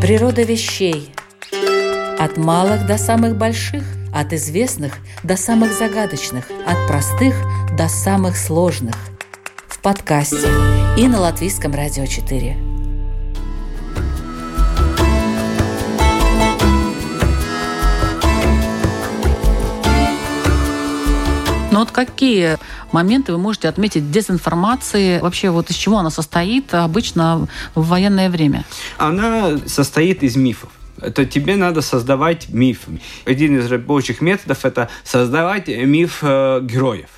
Природа 0.00 0.42
вещей. 0.42 1.10
От 2.18 2.36
малых 2.36 2.86
до 2.86 2.98
самых 2.98 3.36
больших, 3.36 3.82
от 4.14 4.32
известных 4.32 4.98
до 5.22 5.36
самых 5.36 5.72
загадочных, 5.72 6.46
от 6.66 6.86
простых 6.86 7.34
до 7.76 7.88
самых 7.88 8.36
сложных. 8.36 8.94
В 9.68 9.80
подкасте 9.80 10.48
и 10.98 11.06
на 11.06 11.20
Латвийском 11.20 11.74
радио 11.74 12.06
4. 12.06 12.69
Но 21.70 21.80
вот 21.80 21.92
какие 21.92 22.58
моменты 22.90 23.32
вы 23.32 23.38
можете 23.38 23.68
отметить 23.68 24.10
дезинформации? 24.10 25.20
Вообще 25.20 25.50
вот 25.50 25.70
из 25.70 25.76
чего 25.76 25.98
она 25.98 26.10
состоит 26.10 26.74
обычно 26.74 27.46
в 27.74 27.86
военное 27.86 28.28
время? 28.28 28.64
Она 28.98 29.58
состоит 29.66 30.22
из 30.22 30.36
мифов. 30.36 30.70
Это 31.00 31.24
тебе 31.24 31.56
надо 31.56 31.80
создавать 31.80 32.48
миф. 32.48 32.80
Один 33.24 33.58
из 33.58 33.70
рабочих 33.70 34.20
методов– 34.20 34.64
это 34.64 34.90
создавать 35.04 35.68
миф 35.68 36.18
э, 36.22 36.60
героев. 36.62 37.08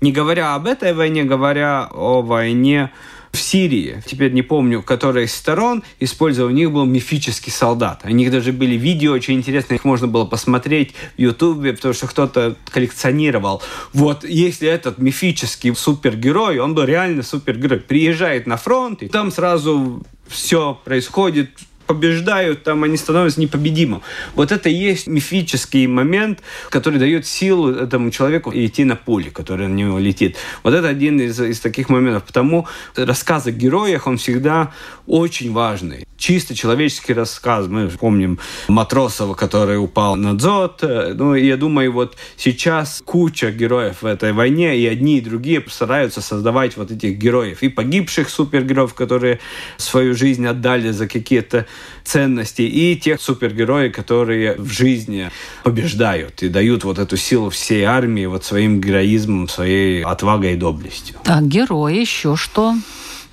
Не 0.00 0.12
говоря 0.12 0.54
об 0.54 0.66
этой 0.66 0.92
войне, 0.92 1.24
говоря 1.24 1.88
о 1.90 2.20
войне 2.22 2.90
в 3.34 3.40
Сирии, 3.40 4.02
теперь 4.06 4.32
не 4.32 4.42
помню, 4.42 4.82
которая 4.82 5.24
из 5.24 5.34
сторон, 5.34 5.82
использовал, 6.00 6.48
у 6.48 6.52
них 6.52 6.70
был 6.72 6.84
мифический 6.84 7.52
солдат. 7.52 8.02
У 8.04 8.10
них 8.10 8.30
даже 8.30 8.52
были 8.52 8.76
видео 8.76 9.12
очень 9.12 9.34
интересные, 9.34 9.76
их 9.76 9.84
можно 9.84 10.06
было 10.06 10.24
посмотреть 10.24 10.94
в 11.16 11.20
Ютубе, 11.20 11.72
потому 11.72 11.94
что 11.94 12.06
кто-то 12.06 12.56
коллекционировал. 12.70 13.62
Вот 13.92 14.24
если 14.24 14.68
этот 14.68 14.98
мифический 14.98 15.74
супергерой, 15.74 16.58
он 16.58 16.74
был 16.74 16.84
реально 16.84 17.22
супергерой, 17.22 17.80
приезжает 17.80 18.46
на 18.46 18.56
фронт, 18.56 19.02
и 19.02 19.08
там 19.08 19.30
сразу 19.30 20.02
все 20.28 20.80
происходит, 20.84 21.50
побеждают, 21.86 22.62
там 22.64 22.84
они 22.84 22.96
становятся 22.96 23.40
непобедимым. 23.40 24.02
Вот 24.34 24.52
это 24.52 24.68
и 24.68 24.74
есть 24.74 25.06
мифический 25.06 25.86
момент, 25.86 26.40
который 26.70 26.98
дает 26.98 27.26
силу 27.26 27.70
этому 27.70 28.10
человеку 28.10 28.52
идти 28.54 28.84
на 28.84 28.96
пули, 28.96 29.30
который 29.30 29.68
на 29.68 29.74
него 29.74 29.98
летит. 29.98 30.36
Вот 30.62 30.74
это 30.74 30.88
один 30.88 31.20
из, 31.20 31.40
из 31.40 31.60
таких 31.60 31.88
моментов. 31.88 32.24
Потому 32.24 32.66
рассказ 32.96 33.46
о 33.46 33.50
героях, 33.50 34.06
он 34.06 34.16
всегда 34.18 34.72
очень 35.06 35.52
важный. 35.52 36.06
Чисто 36.16 36.54
человеческий 36.54 37.12
рассказ. 37.12 37.66
Мы 37.66 37.88
помним 37.88 38.38
Матросова, 38.68 39.34
который 39.34 39.78
упал 39.78 40.16
на 40.16 40.34
дзот. 40.36 40.82
Ну, 40.82 41.34
и 41.34 41.46
я 41.46 41.56
думаю, 41.56 41.92
вот 41.92 42.16
сейчас 42.36 43.02
куча 43.04 43.50
героев 43.50 44.02
в 44.02 44.06
этой 44.06 44.32
войне, 44.32 44.78
и 44.78 44.86
одни, 44.86 45.18
и 45.18 45.20
другие 45.20 45.62
стараются 45.68 46.20
создавать 46.20 46.76
вот 46.76 46.90
этих 46.90 47.18
героев. 47.18 47.62
И 47.62 47.68
погибших 47.68 48.30
супергероев, 48.30 48.94
которые 48.94 49.40
свою 49.76 50.14
жизнь 50.14 50.46
отдали 50.46 50.90
за 50.90 51.06
какие-то 51.08 51.66
ценности, 52.04 52.62
и 52.62 52.96
тех 52.96 53.20
супергероев, 53.20 53.94
которые 53.94 54.54
в 54.56 54.68
жизни 54.68 55.30
побеждают 55.62 56.42
и 56.42 56.48
дают 56.48 56.84
вот 56.84 56.98
эту 56.98 57.16
силу 57.16 57.50
всей 57.50 57.84
армии 57.84 58.26
вот 58.26 58.44
своим 58.44 58.80
героизмом, 58.80 59.48
своей 59.48 60.02
отвагой 60.02 60.54
и 60.54 60.56
доблестью. 60.56 61.16
Так, 61.24 61.46
герои, 61.48 61.98
еще 61.98 62.36
что? 62.36 62.74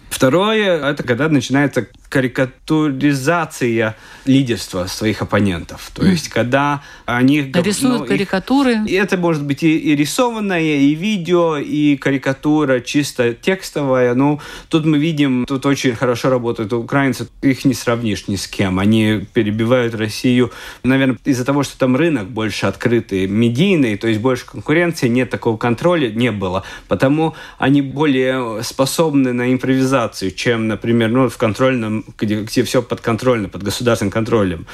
Второе, 0.09 0.77
это 0.91 1.03
когда 1.03 1.29
начинается 1.29 1.87
карикатуризация 2.11 3.95
лидерства 4.25 4.85
своих 4.87 5.21
оппонентов. 5.21 5.89
То 5.93 6.05
есть, 6.05 6.27
когда 6.27 6.83
они... 7.05 7.51
Рисуют 7.53 7.99
ну, 7.99 8.03
их- 8.03 8.09
карикатуры. 8.09 8.79
и 8.85 8.93
это 8.93 9.17
может 9.17 9.43
быть 9.43 9.63
и, 9.63 9.77
и 9.77 9.95
рисованное, 9.95 10.61
и 10.61 10.93
видео, 10.93 11.57
и 11.57 11.95
карикатура 11.95 12.81
чисто 12.81 13.33
текстовая. 13.33 14.13
Ну, 14.13 14.41
тут 14.67 14.85
мы 14.85 14.97
видим, 14.97 15.45
тут 15.47 15.65
очень 15.65 15.95
хорошо 15.95 16.29
работают 16.29 16.73
украинцы. 16.73 17.29
Их 17.41 17.63
не 17.63 17.73
сравнишь 17.73 18.27
ни 18.27 18.35
с 18.35 18.45
кем. 18.45 18.79
Они 18.79 19.25
перебивают 19.33 19.95
Россию, 19.95 20.51
наверное, 20.83 21.17
из-за 21.23 21.45
того, 21.45 21.63
что 21.63 21.77
там 21.77 21.95
рынок 21.95 22.29
больше 22.29 22.65
открытый, 22.65 23.27
медийный, 23.27 23.95
то 23.95 24.09
есть 24.09 24.19
больше 24.19 24.45
конкуренции, 24.45 25.07
нет 25.07 25.29
такого 25.29 25.55
контроля, 25.55 26.11
не 26.11 26.31
было. 26.31 26.63
Потому 26.89 27.35
они 27.57 27.81
более 27.81 28.63
способны 28.63 29.31
на 29.31 29.53
импровизацию, 29.53 30.31
чем, 30.31 30.67
например, 30.67 31.09
ну, 31.09 31.29
в 31.29 31.37
контрольном, 31.37 32.00
где, 32.17 32.41
где 32.41 32.63
все 32.63 32.81
подконтрольно, 32.81 33.49
под 33.49 33.63
государственным 33.63 34.11
контролем. 34.11 34.67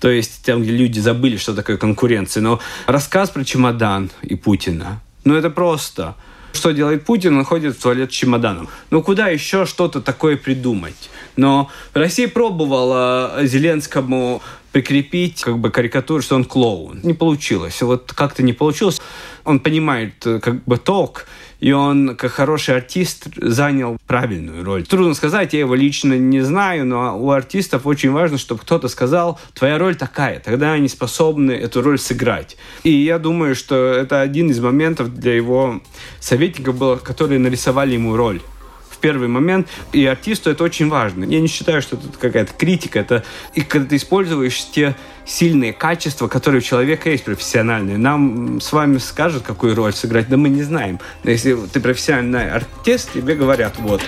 То 0.00 0.10
есть 0.10 0.44
там, 0.44 0.62
где 0.62 0.72
люди 0.72 1.00
забыли, 1.00 1.36
что 1.36 1.54
такое 1.54 1.76
конкуренция. 1.76 2.40
Но 2.40 2.60
рассказ 2.86 3.30
про 3.30 3.44
чемодан 3.44 4.10
и 4.22 4.34
Путина, 4.34 5.00
ну 5.24 5.34
это 5.34 5.50
просто. 5.50 6.16
Что 6.52 6.70
делает 6.70 7.04
Путин? 7.04 7.36
Он 7.36 7.44
ходит 7.44 7.76
в 7.76 7.82
туалет 7.82 8.12
с 8.12 8.14
чемоданом. 8.14 8.68
Ну 8.90 9.02
куда 9.02 9.28
еще 9.28 9.66
что-то 9.66 10.00
такое 10.00 10.36
придумать? 10.36 11.10
Но 11.36 11.68
Россия 11.94 12.28
пробовала 12.28 13.40
Зеленскому 13.42 14.40
прикрепить 14.74 15.42
как 15.42 15.58
бы 15.58 15.70
карикатуру, 15.70 16.20
что 16.20 16.34
он 16.34 16.44
клоун. 16.44 17.00
Не 17.02 17.14
получилось. 17.14 17.80
Вот 17.82 18.12
как-то 18.12 18.42
не 18.42 18.52
получилось. 18.52 19.00
Он 19.44 19.60
понимает 19.60 20.14
э, 20.26 20.40
как 20.40 20.64
бы 20.64 20.78
толк 20.78 21.26
и 21.64 21.72
он, 21.72 22.14
как 22.16 22.32
хороший 22.32 22.76
артист, 22.76 23.28
занял 23.36 23.96
правильную 24.06 24.62
роль. 24.62 24.84
Трудно 24.84 25.14
сказать, 25.14 25.54
я 25.54 25.60
его 25.60 25.74
лично 25.74 26.12
не 26.12 26.42
знаю, 26.42 26.84
но 26.84 27.18
у 27.18 27.30
артистов 27.30 27.86
очень 27.86 28.10
важно, 28.10 28.36
чтобы 28.36 28.60
кто-то 28.60 28.88
сказал, 28.88 29.40
твоя 29.54 29.78
роль 29.78 29.96
такая, 29.96 30.40
тогда 30.40 30.72
они 30.72 30.88
способны 30.88 31.52
эту 31.52 31.80
роль 31.80 31.98
сыграть. 31.98 32.58
И 32.82 32.90
я 32.90 33.18
думаю, 33.18 33.54
что 33.54 33.76
это 33.76 34.20
один 34.20 34.50
из 34.50 34.60
моментов 34.60 35.14
для 35.14 35.34
его 35.34 35.80
советников 36.20 36.76
было, 36.76 36.96
которые 36.96 37.38
нарисовали 37.38 37.94
ему 37.94 38.14
роль 38.14 38.42
первый 39.04 39.28
момент. 39.28 39.68
И 39.92 40.06
артисту 40.06 40.48
это 40.48 40.64
очень 40.64 40.88
важно. 40.88 41.24
Я 41.24 41.42
не 41.42 41.46
считаю, 41.46 41.82
что 41.82 41.96
это 41.96 42.18
какая-то 42.18 42.54
критика. 42.54 43.00
Это 43.00 43.22
и 43.52 43.60
когда 43.60 43.86
ты 43.90 43.96
используешь 43.96 44.64
те 44.70 44.96
сильные 45.26 45.74
качества, 45.74 46.26
которые 46.26 46.60
у 46.60 46.62
человека 46.62 47.10
есть 47.10 47.24
профессиональные. 47.24 47.98
Нам 47.98 48.62
с 48.62 48.72
вами 48.72 48.96
скажут, 48.96 49.42
какую 49.42 49.74
роль 49.74 49.92
сыграть, 49.92 50.30
да 50.30 50.38
мы 50.38 50.48
не 50.48 50.62
знаем. 50.62 51.00
Но 51.22 51.30
если 51.30 51.54
ты 51.70 51.80
профессиональный 51.80 52.50
артист, 52.50 53.12
тебе 53.12 53.34
говорят, 53.34 53.74
вот, 53.78 54.00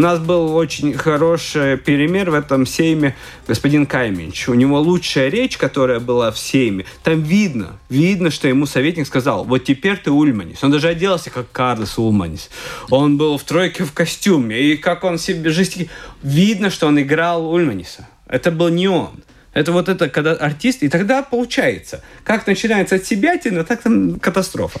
У 0.00 0.02
нас 0.02 0.18
был 0.18 0.56
очень 0.56 0.94
хороший 0.94 1.76
пример 1.76 2.30
в 2.30 2.34
этом 2.34 2.64
сейме 2.64 3.14
господин 3.46 3.84
Кайминч. 3.84 4.48
У 4.48 4.54
него 4.54 4.80
лучшая 4.80 5.28
речь, 5.28 5.58
которая 5.58 6.00
была 6.00 6.30
в 6.30 6.38
сейме. 6.38 6.86
Там 7.02 7.20
видно, 7.20 7.78
видно, 7.90 8.30
что 8.30 8.48
ему 8.48 8.64
советник 8.64 9.06
сказал, 9.06 9.44
вот 9.44 9.64
теперь 9.64 9.98
ты 9.98 10.10
Ульманис. 10.10 10.64
Он 10.64 10.70
даже 10.70 10.88
оделся, 10.88 11.28
как 11.28 11.52
Карлос 11.52 11.98
Ульманис. 11.98 12.48
Он 12.88 13.18
был 13.18 13.36
в 13.36 13.44
тройке 13.44 13.84
в 13.84 13.92
костюме. 13.92 14.58
И 14.58 14.78
как 14.78 15.04
он 15.04 15.18
себе 15.18 15.50
жестикулировал. 15.50 15.94
Видно, 16.22 16.70
что 16.70 16.86
он 16.86 16.98
играл 16.98 17.52
Ульманиса. 17.52 18.08
Это 18.26 18.50
был 18.50 18.70
не 18.70 18.88
он. 18.88 19.10
Это 19.52 19.72
вот 19.72 19.88
это, 19.88 20.08
когда 20.08 20.32
артист, 20.32 20.82
и 20.82 20.88
тогда 20.88 21.22
получается. 21.22 22.02
Как 22.24 22.46
начинается 22.46 22.96
от 22.96 23.04
себя, 23.04 23.36
так 23.38 23.82
там 23.82 24.20
катастрофа. 24.20 24.80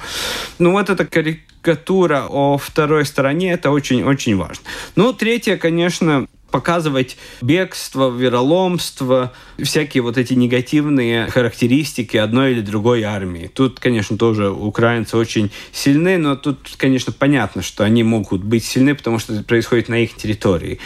Ну 0.58 0.72
вот 0.72 0.90
эта 0.90 1.04
карикатура 1.04 2.26
о 2.28 2.56
второй 2.56 3.04
стороне, 3.04 3.52
это 3.52 3.70
очень-очень 3.70 4.36
важно. 4.36 4.64
Ну, 4.96 5.12
третье, 5.12 5.56
конечно, 5.56 6.26
показывать 6.50 7.16
бегство, 7.40 8.10
вероломство, 8.10 9.32
всякие 9.62 10.02
вот 10.02 10.18
эти 10.18 10.34
негативные 10.34 11.26
характеристики 11.26 12.16
одной 12.16 12.52
или 12.52 12.60
другой 12.60 13.02
армии. 13.02 13.50
Тут, 13.52 13.80
конечно, 13.80 14.16
тоже 14.16 14.50
украинцы 14.50 15.16
очень 15.16 15.50
сильны, 15.72 16.18
но 16.18 16.36
тут, 16.36 16.58
конечно, 16.76 17.12
понятно, 17.12 17.62
что 17.62 17.84
они 17.84 18.02
могут 18.02 18.42
быть 18.42 18.64
сильны, 18.64 18.94
потому 18.94 19.18
что 19.18 19.34
это 19.34 19.44
происходит 19.44 19.88
на 19.88 20.02
их 20.02 20.16
территории. 20.16 20.78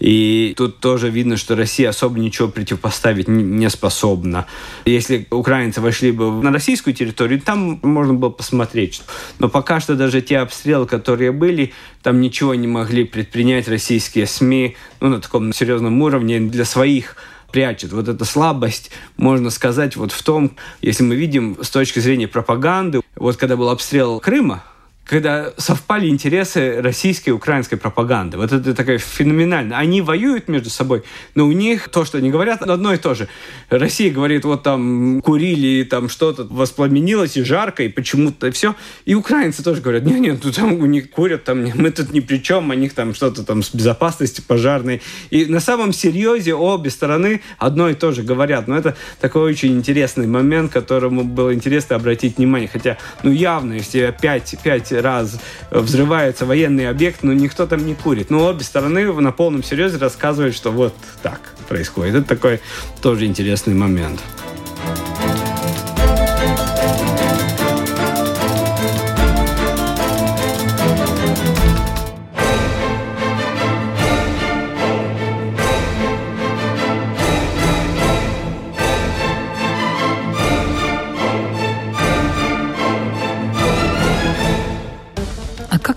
И 0.00 0.54
тут 0.56 0.80
тоже 0.80 1.10
видно, 1.10 1.36
что 1.36 1.56
Россия 1.56 1.88
особо 1.88 2.18
ничего 2.18 2.48
противопоставить 2.48 3.28
не 3.28 3.68
способна. 3.70 4.46
Если 4.84 5.26
украинцы 5.30 5.80
вошли 5.80 6.12
бы 6.12 6.42
на 6.42 6.52
российскую 6.52 6.94
территорию, 6.94 7.40
там 7.40 7.78
можно 7.82 8.14
было 8.14 8.30
посмотреть. 8.30 9.02
Но 9.38 9.48
пока 9.48 9.80
что 9.80 9.94
даже 9.94 10.22
те 10.22 10.38
обстрелы, 10.38 10.86
которые 10.86 11.32
были, 11.32 11.72
там 12.02 12.20
ничего 12.20 12.54
не 12.54 12.66
могли 12.66 13.04
предпринять 13.04 13.68
российские 13.68 14.26
СМИ 14.26 14.76
ну, 15.00 15.11
на 15.12 15.20
таком 15.20 15.52
серьезном 15.52 16.00
уровне 16.02 16.40
для 16.40 16.64
своих 16.64 17.16
прячет. 17.50 17.92
Вот 17.92 18.08
эта 18.08 18.24
слабость, 18.24 18.90
можно 19.16 19.50
сказать, 19.50 19.96
вот 19.96 20.10
в 20.10 20.22
том, 20.22 20.56
если 20.80 21.04
мы 21.04 21.14
видим 21.14 21.58
с 21.62 21.70
точки 21.70 22.00
зрения 22.00 22.26
пропаганды, 22.26 23.02
вот 23.14 23.36
когда 23.36 23.56
был 23.56 23.68
обстрел 23.68 24.18
Крыма, 24.20 24.64
когда 25.12 25.52
совпали 25.58 26.08
интересы 26.08 26.80
российской 26.80 27.28
и 27.28 27.32
украинской 27.32 27.76
пропаганды. 27.76 28.38
Вот 28.38 28.50
это 28.50 28.74
такая 28.74 28.96
феноменально. 28.96 29.76
Они 29.76 30.00
воюют 30.00 30.48
между 30.48 30.70
собой, 30.70 31.02
но 31.34 31.44
у 31.44 31.52
них 31.52 31.90
то, 31.90 32.06
что 32.06 32.16
они 32.16 32.30
говорят, 32.30 32.62
одно 32.62 32.94
и 32.94 32.96
то 32.96 33.12
же. 33.12 33.28
Россия 33.68 34.10
говорит, 34.10 34.46
вот 34.46 34.62
там 34.62 35.20
курили, 35.20 35.84
там 35.84 36.08
что-то 36.08 36.44
воспламенилось, 36.44 37.36
и 37.36 37.42
жарко, 37.42 37.82
и 37.82 37.88
почему-то 37.88 38.50
все. 38.52 38.74
И 39.04 39.14
украинцы 39.14 39.62
тоже 39.62 39.82
говорят, 39.82 40.04
нет, 40.04 40.18
нет, 40.18 40.40
тут 40.40 40.56
там 40.56 40.72
у 40.72 40.86
них 40.86 41.10
курят, 41.10 41.44
там, 41.44 41.62
мы 41.74 41.90
тут 41.90 42.14
ни 42.14 42.20
при 42.20 42.38
чем, 42.38 42.70
у 42.70 42.72
них 42.72 42.94
там 42.94 43.12
что-то 43.12 43.44
там 43.44 43.62
с 43.62 43.74
безопасностью 43.74 44.42
пожарной. 44.48 45.02
И 45.28 45.44
на 45.44 45.60
самом 45.60 45.92
серьезе 45.92 46.54
обе 46.54 46.88
стороны 46.88 47.42
одно 47.58 47.90
и 47.90 47.94
то 47.94 48.12
же 48.12 48.22
говорят. 48.22 48.66
Но 48.66 48.78
это 48.78 48.96
такой 49.20 49.42
очень 49.42 49.76
интересный 49.76 50.26
момент, 50.26 50.72
которому 50.72 51.22
было 51.22 51.52
интересно 51.52 51.96
обратить 51.96 52.38
внимание. 52.38 52.70
Хотя, 52.72 52.96
ну 53.22 53.30
явно, 53.30 53.74
если 53.74 54.00
опять, 54.00 54.54
опять 54.54 55.01
раз 55.02 55.38
взрывается 55.70 56.46
военный 56.46 56.88
объект, 56.88 57.22
но 57.22 57.32
никто 57.32 57.66
там 57.66 57.84
не 57.84 57.94
курит. 57.94 58.30
Но 58.30 58.46
обе 58.46 58.64
стороны 58.64 59.12
на 59.12 59.32
полном 59.32 59.62
серьезе 59.62 59.98
рассказывают, 59.98 60.54
что 60.54 60.70
вот 60.70 60.94
так 61.22 61.40
происходит. 61.68 62.14
Это 62.14 62.28
такой 62.28 62.60
тоже 63.02 63.26
интересный 63.26 63.74
момент. 63.74 64.20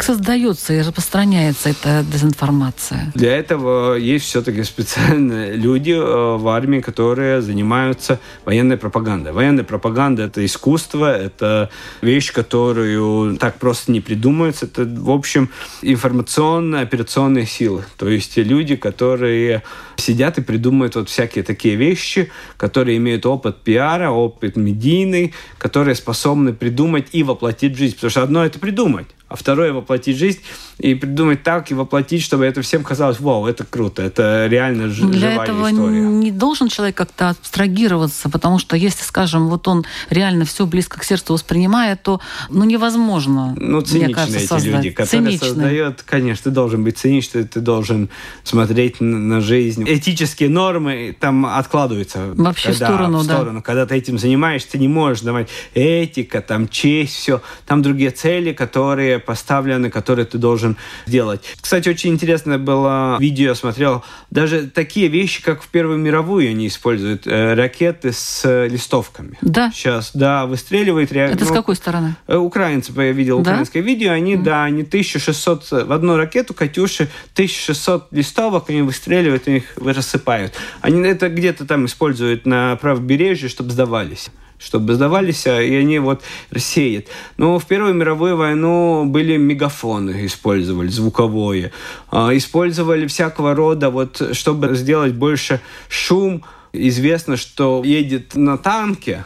Создается 0.05 0.73
и 0.73 0.79
распространяется 0.79 1.69
эта 1.69 2.03
дезинформация? 2.03 3.11
Для 3.15 3.35
этого 3.37 3.95
есть 3.95 4.25
все-таки 4.25 4.63
специальные 4.63 5.53
люди 5.53 5.91
э, 5.91 6.37
в 6.37 6.47
армии, 6.47 6.79
которые 6.79 7.41
занимаются 7.41 8.19
военной 8.45 8.77
пропагандой. 8.77 9.33
Военная 9.33 9.63
пропаганда– 9.63 10.23
это 10.25 10.45
искусство, 10.45 11.15
это 11.15 11.69
вещь, 12.01 12.31
которую 12.31 13.37
так 13.37 13.57
просто 13.57 13.91
не 13.91 14.01
придумается. 14.01 14.65
Это, 14.65 14.85
в 14.85 15.09
общем, 15.09 15.49
информационные 15.81 16.83
операционные 16.83 17.47
силы. 17.47 17.83
То 17.97 18.07
есть 18.07 18.37
люди, 18.37 18.75
которые 18.75 19.63
сидят 19.97 20.37
и 20.37 20.41
придумывают 20.41 20.95
вот 20.95 21.09
всякие 21.09 21.43
такие 21.43 21.75
вещи, 21.75 22.31
которые 22.57 22.97
имеют 22.97 23.25
опыт 23.25 23.57
пиара, 23.63 24.09
опыт 24.11 24.55
медийный, 24.55 25.33
которые 25.57 25.95
способны 25.95 26.53
придумать 26.53 27.07
и 27.11 27.23
воплотить 27.23 27.73
в 27.75 27.77
жизнь. 27.77 27.95
Потому 27.95 28.11
что 28.11 28.23
одно– 28.23 28.45
это 28.45 28.59
придумать, 28.59 29.07
а 29.27 29.35
второе 29.35 29.73
воплотить 29.73 30.17
жизнь 30.17 30.39
и 30.77 30.93
придумать 30.93 31.41
так 31.41 31.71
и 31.71 31.73
воплотить, 31.73 32.21
чтобы 32.21 32.45
это 32.45 32.61
всем 32.61 32.83
казалось, 32.83 33.19
вау, 33.19 33.47
это 33.47 33.63
круто, 33.63 34.01
это 34.03 34.45
реально 34.47 34.89
ж- 34.89 35.01
Для 35.01 35.31
живая 35.31 35.45
этого 35.47 35.71
история. 35.71 35.99
не 36.01 36.31
должен 36.31 36.67
человек 36.67 36.95
как-то 36.95 37.29
абстрагироваться, 37.29 38.29
потому 38.29 38.59
что 38.59 38.75
если, 38.75 39.03
скажем, 39.03 39.47
вот 39.47 39.67
он 39.67 39.85
реально 40.09 40.45
все 40.45 40.65
близко 40.65 40.99
к 40.99 41.03
сердцу 41.03 41.33
воспринимает, 41.33 42.03
то 42.03 42.19
ну 42.49 42.65
невозможно, 42.65 43.55
ну, 43.57 43.81
циничные 43.81 44.05
мне 44.07 44.13
кажется, 44.15 44.37
эти 44.39 44.45
создать. 44.47 44.73
люди, 44.73 44.89
которые 44.91 45.21
Циничные. 45.29 45.49
создают, 45.49 46.01
конечно, 46.03 46.43
ты 46.43 46.49
должен 46.51 46.83
быть 46.83 46.97
циничным, 46.97 47.47
ты 47.47 47.59
должен 47.61 48.09
смотреть 48.43 48.99
на 48.99 49.39
жизнь. 49.41 49.84
Этические 49.85 50.49
нормы 50.49 51.15
там 51.19 51.45
откладываются. 51.45 52.33
Вообще 52.35 52.69
в 52.71 52.79
когда, 52.79 52.87
сторону, 52.87 53.19
в 53.19 53.27
да. 53.27 53.33
сторону. 53.35 53.61
Когда 53.61 53.85
ты 53.85 53.95
этим 53.95 54.17
занимаешься, 54.17 54.71
ты 54.71 54.77
не 54.77 54.87
можешь 54.87 55.21
давать 55.21 55.49
этика, 55.73 56.41
там 56.41 56.67
честь, 56.67 57.15
все. 57.15 57.41
Там 57.65 57.81
другие 57.81 58.11
цели, 58.11 58.53
которые 58.53 59.19
поставлены, 59.19 59.89
которые 59.89 60.25
ты 60.25 60.37
должен 60.37 60.77
делать. 61.05 61.41
Кстати, 61.61 61.89
очень 61.89 62.11
интересное 62.11 62.57
было 62.57 63.17
видео, 63.19 63.49
я 63.49 63.55
смотрел, 63.55 64.03
даже 64.31 64.67
такие 64.67 65.07
вещи, 65.07 65.41
как 65.43 65.61
в 65.61 65.67
Первую 65.67 65.97
мировую 65.99 66.49
они 66.49 66.67
используют, 66.67 67.27
э, 67.27 67.53
ракеты 67.53 68.11
с 68.11 68.65
листовками. 68.67 69.37
Да. 69.41 69.71
Сейчас, 69.73 70.11
да, 70.13 70.45
выстреливает. 70.45 71.11
ре- 71.11 71.21
Это 71.31 71.45
с 71.45 71.49
ну, 71.49 71.55
какой 71.55 71.75
стороны? 71.75 72.15
Э, 72.27 72.37
Украинцы, 72.37 72.91
я 72.95 73.11
видел 73.11 73.41
Да? 73.41 73.51
украинское 73.51 73.81
видео, 73.83 74.11
они, 74.11 74.35
да, 74.37 74.63
они 74.63 74.83
1600, 74.83 75.71
в 75.71 75.91
одну 75.91 76.17
ракету 76.17 76.53
«Катюши» 76.53 77.09
1600 77.33 78.07
листовок 78.11 78.69
они 78.69 78.81
выстреливают, 78.81 79.47
и 79.47 79.57
их 79.57 79.74
рассыпают. 79.77 80.53
Они 80.81 81.01
это 81.07 81.29
где-то 81.29 81.65
там 81.65 81.85
используют 81.85 82.45
на 82.45 82.75
правобережье, 82.77 83.49
чтобы 83.49 83.71
сдавались 83.71 84.29
чтобы 84.57 84.95
сдавались, 84.95 85.45
а, 85.47 85.61
и 85.61 85.75
они 85.75 85.99
вот 85.99 86.23
рассеют. 86.49 87.07
Но 87.37 87.59
в 87.59 87.65
Первую 87.65 87.93
мировую 87.93 88.37
войну 88.37 89.05
были 89.05 89.37
мегафоны, 89.37 90.25
использовали 90.25 90.87
звуковое. 90.87 91.71
А, 92.09 92.35
Использовали 92.35 93.07
всякого 93.07 93.53
рода, 93.53 93.89
вот, 93.89 94.21
чтобы 94.31 94.75
сделать 94.75 95.13
больше 95.13 95.61
шум. 95.89 96.43
Известно, 96.73 97.37
что 97.37 97.83
едет 97.85 98.35
на 98.35 98.57
танке, 98.57 99.25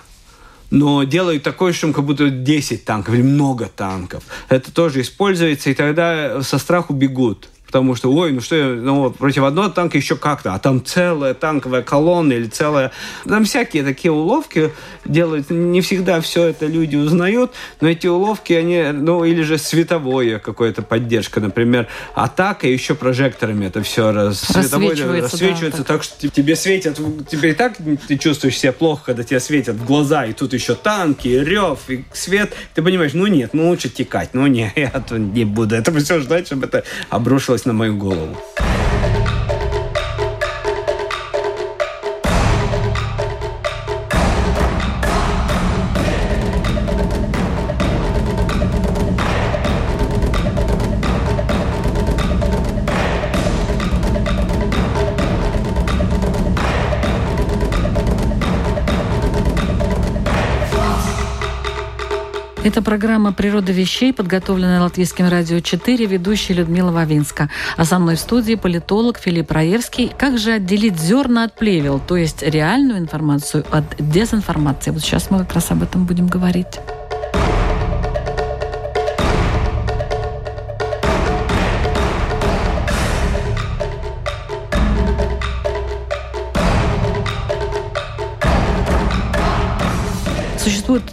но 0.72 1.04
делают 1.04 1.44
такой 1.44 1.74
шум, 1.74 1.94
как 1.94 2.06
будто 2.06 2.30
10 2.30 2.86
танков 2.86 3.14
или 3.14 3.24
много 3.24 3.66
танков. 3.66 4.24
Это 4.50 4.72
тоже 4.72 5.02
используется, 5.02 5.70
и 5.70 5.74
тогда 5.74 6.42
со 6.44 6.58
страху 6.60 6.94
бегут. 6.94 7.50
Потому 7.70 7.94
что, 7.94 8.12
ой, 8.12 8.32
ну 8.32 8.42
что, 8.42 8.56
ну, 8.56 9.12
против 9.12 9.44
одного 9.44 9.70
танка 9.70 9.96
еще 9.96 10.16
как-то, 10.16 10.56
а 10.56 10.60
там 10.60 10.84
целая 10.84 11.36
танковая 11.36 11.84
колонна 11.84 12.34
или 12.34 12.48
целая... 12.48 12.92
Там 13.26 13.46
всякие 13.46 13.84
такие 13.84 14.12
уловки 14.12 14.72
делают, 15.06 15.52
не 15.52 15.82
всегда 15.82 16.20
все 16.20 16.48
это 16.48 16.66
люди 16.66 16.96
узнают, 16.96 17.52
но 17.80 17.88
эти 17.88 18.08
уловки, 18.08 18.54
они, 18.54 18.82
ну, 18.92 19.24
или 19.24 19.44
же 19.44 19.60
световое 19.60 20.40
какое-то 20.40 20.82
поддержка, 20.82 21.42
например, 21.42 21.88
атака, 22.16 22.68
еще 22.68 22.96
прожекторами 22.96 23.68
это 23.68 23.84
все 23.84 24.12
раз, 24.12 24.50
рассвечивается, 24.50 25.36
рассвечивается 25.36 25.78
да, 25.78 25.84
так. 25.84 25.98
так 25.98 26.04
что 26.04 26.28
тебе 26.28 26.56
светят, 26.56 27.00
тебе 27.30 27.52
и 27.52 27.54
так 27.54 27.78
ты 28.08 28.18
чувствуешь 28.18 28.58
себя 28.58 28.74
плохо, 28.74 29.04
когда 29.06 29.22
тебе 29.22 29.40
светят 29.40 29.76
в 29.76 29.86
глаза, 29.86 30.26
и 30.26 30.34
тут 30.34 30.54
еще 30.54 30.74
танки, 30.74 31.28
и 31.28 31.40
рев, 31.40 31.88
и 31.88 32.04
свет, 32.14 32.52
ты 32.74 32.82
понимаешь, 32.82 33.14
ну 33.14 33.28
нет, 33.28 33.52
ну 33.54 33.70
лучше 33.70 33.90
текать, 33.90 34.32
ну 34.34 34.48
не, 34.48 34.74
я 34.76 34.92
не 35.12 35.46
буду 35.46 35.76
этого 35.76 36.00
все 36.00 36.20
ждать, 36.20 36.48
чтобы 36.48 36.66
это 36.66 36.84
обрушилось 37.12 37.59
на 37.66 37.74
мою 37.74 37.98
голову. 37.98 38.38
Это 62.62 62.82
программа 62.82 63.32
«Природа 63.32 63.72
вещей», 63.72 64.12
подготовленная 64.12 64.82
Латвийским 64.82 65.30
радио 65.30 65.62
4, 65.62 66.06
ведущая 66.06 66.56
Людмила 66.56 66.92
Вавинска. 66.92 67.50
А 67.78 67.86
со 67.86 68.00
мной 68.00 68.18
в 68.18 68.20
студии 68.20 68.56
политолог 68.56 69.18
Филипп 69.18 69.52
Раевский. 69.52 70.12
Как 70.18 70.38
же 70.38 70.52
отделить 70.52 71.00
зерна 71.00 71.46
от 71.46 71.56
плевел, 71.56 72.02
то 72.06 72.18
есть 72.18 72.44
реальную 72.44 73.00
информацию 73.00 73.66
от 73.72 73.86
дезинформации? 73.98 74.92
Вот 74.92 75.02
сейчас 75.02 75.32
мы 75.32 75.40
как 75.40 75.54
раз 75.54 75.72
об 75.72 75.84
этом 75.84 76.06
будем 76.06 76.28
говорить. 76.28 76.80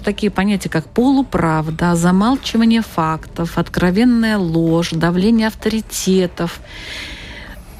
Такие 0.07 0.31
понятия, 0.31 0.69
как 0.69 0.89
полуправда, 0.89 1.97
замалчивание 1.97 2.81
фактов, 2.81 3.59
откровенная 3.59 4.39
ложь, 4.39 4.91
давление 4.93 5.49
авторитетов. 5.49 6.61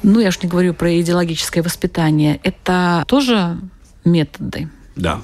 Ну, 0.03 0.19
я 0.19 0.27
уж 0.27 0.43
не 0.43 0.49
говорю 0.49 0.73
про 0.73 0.99
идеологическое 0.99 1.63
воспитание. 1.63 2.41
Это 2.43 3.05
тоже 3.07 3.57
методы. 4.03 4.69
Да. 4.97 5.21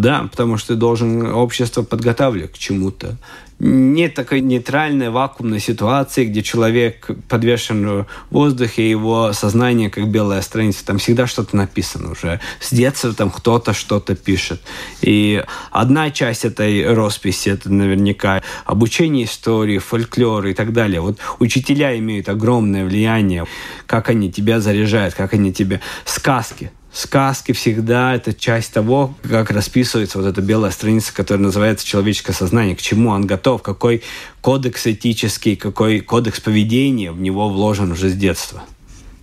Да, 0.00 0.28
потому 0.30 0.58
что 0.58 0.76
должен 0.76 1.26
общество 1.26 1.82
подготавливать 1.82 2.52
к 2.52 2.58
чему-то 2.58 3.16
нет 3.60 4.14
такой 4.14 4.40
нейтральной 4.40 5.10
вакуумной 5.10 5.58
ситуации, 5.58 6.26
где 6.26 6.42
человек 6.42 7.10
подвешен 7.28 7.86
в 7.88 8.06
воздухе, 8.30 8.88
его 8.88 9.32
сознание 9.32 9.90
как 9.90 10.08
белая 10.08 10.42
страница. 10.42 10.84
Там 10.86 10.98
всегда 10.98 11.26
что-то 11.26 11.56
написано 11.56 12.12
уже. 12.12 12.40
С 12.60 12.72
детства 12.72 13.12
там 13.12 13.30
кто-то 13.30 13.72
что-то 13.72 14.14
пишет. 14.14 14.62
И 15.02 15.44
одна 15.72 16.10
часть 16.10 16.44
этой 16.44 16.92
росписи, 16.94 17.48
это 17.48 17.70
наверняка 17.70 18.42
обучение 18.64 19.24
истории, 19.24 19.78
фольклор 19.78 20.46
и 20.46 20.54
так 20.54 20.72
далее. 20.72 21.00
Вот 21.00 21.18
учителя 21.40 21.98
имеют 21.98 22.28
огромное 22.28 22.84
влияние, 22.84 23.46
как 23.86 24.08
они 24.08 24.30
тебя 24.30 24.60
заряжают, 24.60 25.14
как 25.14 25.34
они 25.34 25.52
тебе... 25.52 25.80
Сказки 26.04 26.70
сказки 26.98 27.52
всегда 27.52 28.14
это 28.14 28.34
часть 28.34 28.72
того, 28.72 29.14
как 29.22 29.50
расписывается 29.50 30.18
вот 30.18 30.26
эта 30.26 30.42
белая 30.42 30.72
страница, 30.72 31.14
которая 31.14 31.44
называется 31.44 31.86
человеческое 31.86 32.32
сознание, 32.32 32.74
к 32.74 32.82
чему 32.82 33.10
он 33.10 33.24
готов, 33.24 33.62
какой 33.62 34.02
кодекс 34.40 34.86
этический, 34.86 35.54
какой 35.54 36.00
кодекс 36.00 36.40
поведения 36.40 37.12
в 37.12 37.20
него 37.20 37.48
вложен 37.48 37.92
уже 37.92 38.10
с 38.10 38.14
детства 38.14 38.62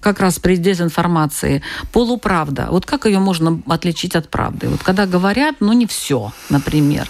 как 0.01 0.19
раз 0.19 0.38
при 0.38 0.55
дезинформации 0.57 1.63
полуправда. 1.91 2.67
Вот 2.69 2.85
как 2.85 3.07
ее 3.07 3.17
можно 3.17 3.59
отличить 3.65 4.15
от 4.15 4.29
правды? 4.29 4.67
Вот 4.69 4.83
когда 4.83 5.07
говорят, 5.07 5.55
ну 5.61 5.73
не 5.73 5.88
все, 5.88 6.31
например. 6.51 7.09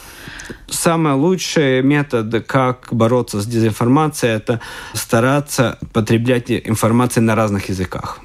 Самый 0.69 1.13
лучший 1.13 1.81
метод, 1.81 2.45
как 2.47 2.87
бороться 2.91 3.41
с 3.41 3.45
дезинформацией, 3.45 4.37
это 4.37 4.61
стараться 4.93 5.77
потреблять 5.91 6.49
информацию 6.49 7.23
на 7.23 7.35
разных 7.35 7.67
языках. 7.67 8.21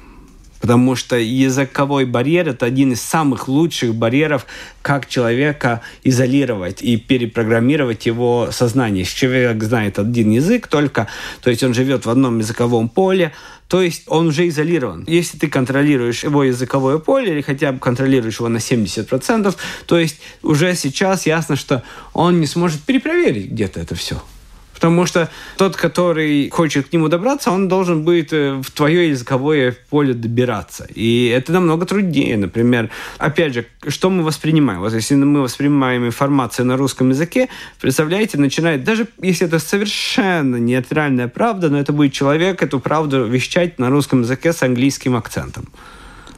Потому 0.61 0.95
что 0.95 1.17
языковой 1.17 2.05
барьер– 2.05 2.49
это 2.49 2.65
один 2.65 2.93
из 2.93 3.01
самых 3.01 3.47
лучших 3.47 3.95
барьеров, 3.95 4.45
как 4.81 5.09
человека 5.09 5.81
изолировать 6.03 6.81
и 6.81 6.97
перепрограммировать 6.97 8.05
его 8.05 8.49
сознание. 8.51 9.03
Человек 9.03 9.61
знает 9.63 9.99
один 9.99 10.29
язык 10.29 10.67
только, 10.67 11.07
то 11.41 11.49
есть 11.49 11.63
он 11.63 11.73
живет 11.73 12.05
в 12.05 12.09
одном 12.09 12.39
языковом 12.39 12.89
поле, 12.89 13.33
то 13.67 13.81
есть 13.81 14.03
он 14.07 14.27
уже 14.27 14.47
изолирован. 14.49 15.05
Если 15.07 15.37
ты 15.37 15.47
контролируешь 15.47 16.23
его 16.23 16.43
языковое 16.43 16.97
поле 16.97 17.31
или 17.31 17.41
хотя 17.41 17.71
бы 17.71 17.79
контролируешь 17.79 18.39
его 18.39 18.49
на 18.49 18.57
70%, 18.57 19.55
то 19.85 19.99
есть 19.99 20.19
уже 20.43 20.75
сейчас 20.75 21.25
ясно, 21.25 21.55
что 21.55 21.81
он 22.13 22.39
не 22.39 22.47
сможет 22.47 22.81
перепроверить 22.81 23.49
где-то 23.51 23.79
это 23.79 23.95
все. 23.95 24.21
Потому 24.81 25.05
что 25.05 25.29
тот, 25.57 25.75
который 25.75 26.49
хочет 26.49 26.89
к 26.89 26.93
нему 26.93 27.07
добраться, 27.07 27.51
он 27.51 27.67
должен 27.67 28.03
будет 28.03 28.33
э, 28.33 28.59
в 28.63 28.71
твое 28.71 29.09
языковое 29.09 29.77
поле 29.91 30.15
добираться. 30.15 30.87
И 30.95 31.27
это 31.27 31.51
намного 31.51 31.85
труднее. 31.85 32.35
Например, 32.35 32.89
опять 33.19 33.53
же, 33.53 33.67
что 33.87 34.09
мы 34.09 34.23
воспринимаем? 34.23 34.79
Вот 34.79 34.91
если 34.91 35.13
мы 35.13 35.43
воспринимаем 35.43 36.07
информацию 36.07 36.65
на 36.65 36.77
русском 36.77 37.09
языке, 37.09 37.47
представляете, 37.79 38.39
начинает, 38.39 38.83
даже 38.83 39.05
если 39.21 39.45
это 39.45 39.59
совершенно 39.59 40.55
нейтральная 40.55 41.27
правда, 41.27 41.69
но 41.69 41.79
это 41.79 41.93
будет 41.93 42.11
человек 42.11 42.63
эту 42.63 42.79
правду 42.79 43.25
вещать 43.25 43.77
на 43.77 43.91
русском 43.91 44.21
языке 44.21 44.51
с 44.51 44.63
английским 44.63 45.15
акцентом. 45.15 45.67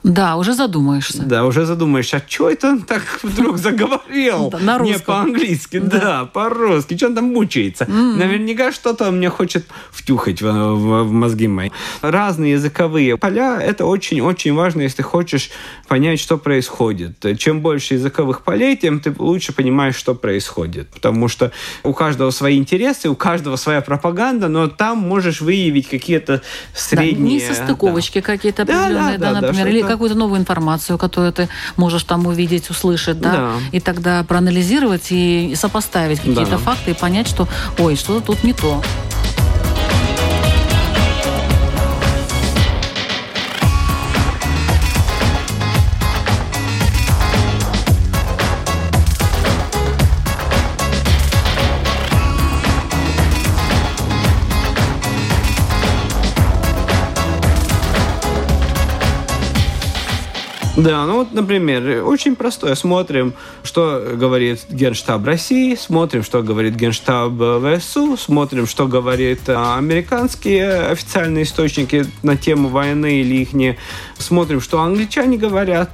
Да, 0.04 0.36
уже 0.36 0.54
задумаешься. 0.54 1.24
Да, 1.24 1.46
уже 1.46 1.66
задумаешься, 1.66 2.18
а 2.18 2.22
что 2.28 2.50
это 2.50 2.70
он 2.70 2.82
так 2.82 3.04
вдруг 3.24 3.58
заговорил? 3.58 4.54
На 4.60 4.78
русском. 4.78 4.98
Не 4.98 5.00
по-английски, 5.00 5.80
да, 5.80 6.26
по-русски. 6.26 6.98
Что 6.98 7.08
он 7.08 7.16
там 7.16 7.26
мучается? 7.26 7.86
Наверняка 7.86 8.72
что-то 8.72 9.12
мне 9.12 9.30
хочет 9.30 9.66
втюхать 9.92 10.42
в 10.42 11.12
мозги 11.12 11.48
мои. 11.48 11.70
Разные 12.02 12.54
языковые 12.54 13.18
поля– 13.18 13.62
это 13.62 13.86
очень-очень 13.86 14.54
важно, 14.54 14.82
если 14.82 15.02
хочешь 15.02 15.52
понять, 15.88 16.20
что 16.20 16.38
происходит. 16.38 17.26
Чем 17.38 17.62
больше 17.62 17.94
языковых 17.94 18.42
полей, 18.42 18.76
тем 18.76 19.00
ты 19.00 19.14
лучше 19.18 19.54
понимаешь, 19.54 19.96
что 19.96 20.16
происходит. 20.16 20.90
Потому 20.90 21.28
что 21.30 21.52
у 21.84 21.94
каждого 21.94 22.32
свои 22.32 22.58
интересы, 22.58 23.10
у 23.10 23.16
каждого 23.16 23.56
своя 23.56 23.82
пропаганда, 23.82 24.50
но 24.50 24.68
там 24.68 24.98
можешь 24.98 25.40
выявить 25.40 25.88
какие-то 25.88 26.42
средние... 26.76 27.40
Да, 27.40 27.46
несостыковочки 27.48 28.20
да. 28.20 28.26
какие-то 28.26 28.64
определенные, 28.64 29.18
да, 29.18 29.34
да, 29.34 29.42
да, 29.42 29.48
например, 29.48 29.68
или 29.68 29.93
какую-то 29.94 30.16
новую 30.16 30.40
информацию, 30.40 30.98
которую 30.98 31.32
ты 31.34 31.50
можешь 31.76 32.04
там 32.04 32.28
увидеть, 32.28 32.70
услышать, 32.70 33.20
да, 33.20 33.32
да. 33.32 33.52
и 33.72 33.80
тогда 33.80 34.24
проанализировать 34.24 35.08
и 35.12 35.54
сопоставить 35.56 36.20
какие-то 36.20 36.52
да. 36.52 36.58
факты 36.58 36.92
и 36.92 36.94
понять, 36.94 37.28
что, 37.28 37.48
ой, 37.80 37.96
что-то 37.96 38.28
тут 38.28 38.44
не 38.44 38.54
то. 38.54 38.82
Да, 60.76 61.06
ну 61.06 61.18
вот, 61.18 61.34
например, 61.34 62.04
очень 62.04 62.36
простое. 62.36 62.74
Смотрим, 62.74 63.34
что 63.64 64.16
говорит 64.16 64.66
Генштаб 64.70 65.24
России, 65.24 65.76
смотрим, 65.76 66.24
что 66.24 66.42
говорит 66.42 66.74
Генштаб 66.74 67.34
ВСУ, 67.80 68.18
смотрим, 68.18 68.66
что 68.66 68.88
говорит 68.88 69.42
а, 69.48 69.78
американские 69.78 70.88
официальные 70.88 71.44
источники 71.44 72.08
на 72.24 72.38
тему 72.38 72.70
войны 72.70 73.22
или 73.22 73.36
их 73.36 73.54
не. 73.54 73.78
Смотрим, 74.18 74.62
что 74.62 74.82
англичане 74.82 75.38
говорят. 75.38 75.92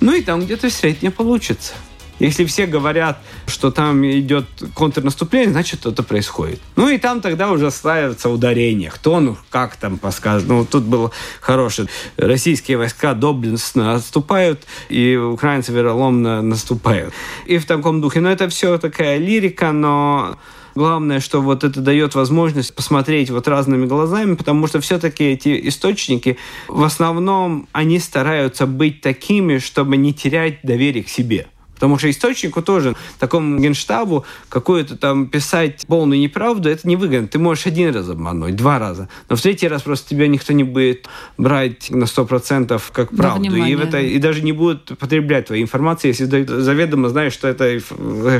Ну 0.00 0.14
и 0.14 0.22
там 0.22 0.40
где-то 0.40 0.70
среднее 0.70 1.10
получится. 1.10 1.74
Если 2.22 2.44
все 2.44 2.66
говорят, 2.66 3.18
что 3.46 3.72
там 3.72 4.06
идет 4.06 4.46
контрнаступление, 4.74 5.50
значит, 5.50 5.80
что-то 5.80 6.04
происходит. 6.04 6.60
Ну 6.76 6.88
и 6.88 6.98
там 6.98 7.20
тогда 7.20 7.50
уже 7.50 7.70
ставятся 7.72 8.30
ударения. 8.30 8.90
Кто, 8.90 9.18
ну, 9.18 9.36
как 9.50 9.74
там 9.74 9.98
подсказано. 9.98 10.54
Ну, 10.54 10.64
тут 10.64 10.84
было 10.84 11.10
хорошее. 11.40 11.88
Российские 12.16 12.78
войска 12.78 13.14
доблестно 13.14 13.94
отступают, 13.94 14.62
и 14.88 15.16
украинцы 15.16 15.72
вероломно 15.72 16.42
наступают. 16.42 17.12
И 17.46 17.58
в 17.58 17.66
таком 17.66 18.00
духе. 18.00 18.20
Но 18.20 18.30
это 18.30 18.48
все 18.48 18.78
такая 18.78 19.18
лирика, 19.18 19.72
но 19.72 20.36
Главное, 20.74 21.20
что 21.20 21.42
вот 21.42 21.64
это 21.64 21.80
дает 21.80 22.14
возможность 22.14 22.74
посмотреть 22.74 23.30
вот 23.30 23.46
разными 23.46 23.86
глазами, 23.86 24.34
потому 24.34 24.66
что 24.66 24.80
все-таки 24.80 25.24
эти 25.24 25.68
источники, 25.68 26.38
в 26.68 26.82
основном, 26.82 27.68
они 27.72 27.98
стараются 27.98 28.66
быть 28.66 29.02
такими, 29.02 29.58
чтобы 29.58 29.98
не 29.98 30.14
терять 30.14 30.60
доверие 30.62 31.04
к 31.04 31.08
себе. 31.08 31.46
Потому 31.82 31.98
что 31.98 32.08
источнику 32.08 32.62
тоже, 32.62 32.94
такому 33.18 33.58
генштабу, 33.58 34.24
какую-то 34.48 34.96
там 34.96 35.26
писать 35.26 35.84
полную 35.88 36.20
неправду, 36.20 36.68
это 36.68 36.86
невыгодно. 36.86 37.26
Ты 37.26 37.40
можешь 37.40 37.66
один 37.66 37.92
раз 37.92 38.08
обмануть, 38.08 38.54
два 38.54 38.78
раза. 38.78 39.08
Но 39.28 39.34
в 39.34 39.42
третий 39.42 39.66
раз 39.66 39.82
просто 39.82 40.10
тебя 40.10 40.28
никто 40.28 40.52
не 40.52 40.62
будет 40.62 41.08
брать 41.38 41.90
на 41.90 42.06
сто 42.06 42.24
процентов 42.24 42.92
как 42.92 43.10
правду. 43.10 43.40
внимания, 43.40 43.72
и, 43.72 43.74
это, 43.74 43.90
да. 43.90 44.00
и 44.00 44.18
даже 44.18 44.42
не 44.42 44.52
будут 44.52 44.96
потреблять 44.96 45.46
твою 45.46 45.60
информацию, 45.60 46.12
если 46.12 46.24
заведомо 46.44 47.08
знаешь, 47.08 47.32
что 47.32 47.48
это 47.48 47.80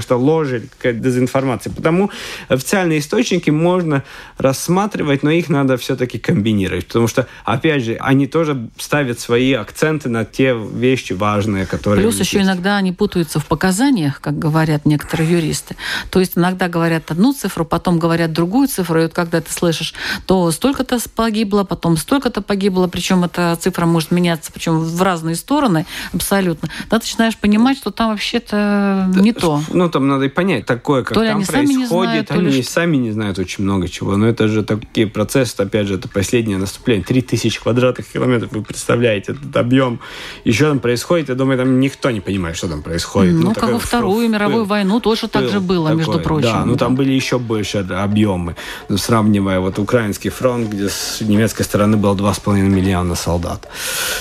что 0.00 0.16
ложь 0.16 0.52
или 0.52 0.68
какая-то 0.78 1.00
дезинформация. 1.00 1.72
Потому 1.72 2.11
официальные 2.46 3.00
источники 3.00 3.50
можно 3.50 4.05
рассматривать, 4.38 5.24
но 5.24 5.33
их 5.33 5.48
надо 5.48 5.78
все-таки 5.78 6.20
комбинировать. 6.20 6.87
Потому 6.87 7.09
что, 7.09 7.26
опять 7.44 7.83
же, 7.83 7.96
они 7.98 8.28
тоже 8.28 8.68
ставят 8.78 9.18
свои 9.18 9.52
акценты 9.55 10.09
на 10.09 10.24
те 10.24 10.55
вещи 10.55 11.12
важные, 11.12 11.66
которые... 11.66 12.05
Плюс 12.05 12.20
еще 12.20 12.38
есть. 12.38 12.46
иногда 12.46 12.76
они 12.76 12.92
путаются 12.92 13.32
в 13.38 13.47
показаниях, 13.47 14.21
как 14.21 14.38
говорят 14.38 14.85
некоторые 14.87 15.31
юристы. 15.31 15.77
То 16.11 16.21
есть 16.21 16.37
иногда 16.37 16.68
говорят 16.68 17.11
одну 17.11 17.33
цифру, 17.33 17.64
потом 17.64 17.99
говорят 17.99 18.33
другую 18.33 18.68
цифру, 18.68 19.01
и 19.01 19.03
вот 19.05 19.14
когда 19.14 19.40
ты 19.40 19.53
слышишь, 19.53 19.95
то 20.27 20.51
столько-то 20.51 20.99
погибло, 21.14 21.64
потом 21.64 21.97
столько-то 21.97 22.42
погибло, 22.42 22.87
причем 22.87 23.25
эта 23.25 23.57
цифра 23.61 23.87
может 23.87 24.11
меняться, 24.11 24.53
причем 24.53 24.79
в 24.81 25.03
разные 25.03 25.37
стороны 25.37 25.87
абсолютно. 26.12 26.68
Тогда 26.83 26.99
ты 26.99 27.07
начинаешь 27.07 27.37
понимать, 27.37 27.79
что 27.79 27.90
там 27.90 28.11
вообще-то 28.11 29.11
не 29.14 29.33
то. 29.33 29.62
Ну, 29.73 29.88
там 29.88 30.09
надо 30.09 30.25
и 30.25 30.29
понять, 30.29 30.66
такое, 30.66 31.03
как 31.03 31.14
То 31.14 31.23
ли 31.23 31.29
там 31.29 31.37
они 31.37 31.45
сами 31.45 31.66
не 31.66 31.75
происходит. 31.77 32.11
знают, 32.11 32.29
то 32.29 32.35
они 32.35 32.49
ли 32.49 32.62
сами 32.62 32.97
не 32.97 33.11
знают 33.12 33.38
очень 33.38 33.64
много 33.64 33.88
чего. 33.88 34.16
Но 34.16 34.27
это 34.27 34.49
же 34.49 34.62
такие 34.62 35.07
процессы, 35.07 35.61
опять 35.61 35.87
же, 35.87 35.95
это 35.95 36.09
последнее 36.09 36.59
наступление. 36.59 37.05
3000 37.05 37.61
квадратных 37.61 38.07
километров, 38.07 38.53
вы 38.53 38.62
представляете 38.62 39.33
этот 39.33 39.57
объем. 39.57 40.01
Что 40.49 40.68
там 40.68 40.81
происходит, 40.81 41.29
я 41.29 41.35
думаю, 41.35 41.59
там 41.59 41.81
никто 41.81 42.11
не 42.11 42.21
понимает, 42.21 42.57
что 42.57 42.68
там 42.68 42.83
происходит. 42.83 43.21
Ну, 43.30 43.48
как 43.48 43.54
такое 43.54 43.72
во 43.74 43.78
Вторую 43.78 44.26
пыл. 44.26 44.28
мировую 44.28 44.64
войну 44.64 45.00
тоже 45.00 45.28
так 45.28 45.48
же 45.48 45.61
было, 45.61 45.90
такое, 45.90 45.98
между 46.06 46.20
прочим. 46.20 46.52
Да, 46.52 46.64
ну 46.64 46.76
там 46.76 46.94
были 46.94 47.12
еще 47.12 47.38
больше 47.38 47.78
объемы. 47.78 48.56
Ну, 48.88 48.98
сравнивая 48.98 49.61
вот 49.61 49.78
украинский 49.78 50.30
фронт, 50.30 50.68
где 50.68 50.88
с 50.88 51.20
немецкой 51.20 51.62
стороны 51.62 51.96
было 51.96 52.14
2,5 52.14 52.61
миллиона 52.61 53.14
солдат. 53.14 53.68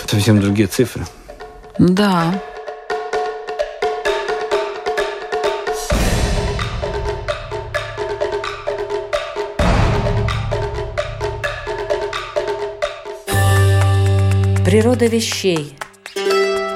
Совсем 0.05 0.39
другие 0.39 0.67
цифры. 0.67 1.05
Да. 1.79 2.41
Природа 14.65 15.05
вещей. 15.07 15.75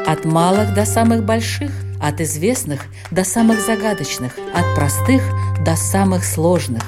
От 0.06 0.26
малых 0.26 0.74
до 0.74 0.86
самых 0.86 1.24
больших, 1.24 1.72
от 2.02 2.22
известных 2.22 2.86
до 3.12 3.24
самых 3.24 3.60
загадочных, 3.60 4.34
от 4.54 4.76
простых 4.76 5.24
до 5.64 5.76
самых 5.76 6.26
сложных. 6.26 6.84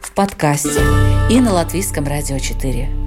В 0.00 0.12
подкасте 0.12 0.80
и 1.30 1.40
на 1.40 1.52
Латвийском 1.52 2.06
радио 2.06 2.38
4. 2.38 2.99